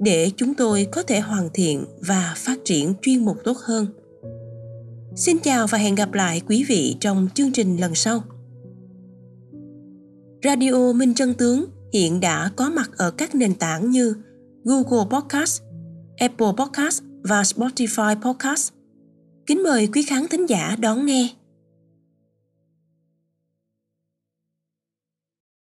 để 0.00 0.30
chúng 0.36 0.54
tôi 0.54 0.86
có 0.92 1.02
thể 1.02 1.20
hoàn 1.20 1.48
thiện 1.54 1.84
và 2.00 2.34
phát 2.36 2.58
triển 2.64 2.94
chuyên 3.02 3.24
mục 3.24 3.36
tốt 3.44 3.56
hơn. 3.64 3.86
Xin 5.16 5.38
chào 5.38 5.66
và 5.66 5.78
hẹn 5.78 5.94
gặp 5.94 6.12
lại 6.12 6.42
quý 6.48 6.64
vị 6.68 6.96
trong 7.00 7.28
chương 7.34 7.52
trình 7.52 7.76
lần 7.76 7.94
sau. 7.94 8.22
Radio 10.42 10.92
Minh 10.92 11.14
Chân 11.14 11.34
Tướng 11.34 11.66
hiện 11.92 12.20
đã 12.20 12.50
có 12.56 12.70
mặt 12.70 12.90
ở 12.96 13.10
các 13.10 13.34
nền 13.34 13.54
tảng 13.54 13.90
như 13.90 14.14
Google 14.64 15.04
Podcast, 15.10 15.62
Apple 16.16 16.52
Podcast 16.56 17.02
và 17.22 17.42
Spotify 17.42 18.20
Podcast. 18.20 18.72
Kính 19.46 19.62
mời 19.62 19.88
quý 19.94 20.02
khán 20.02 20.28
thính 20.28 20.46
giả 20.46 20.76
đón 20.80 21.06
nghe. 21.06 21.28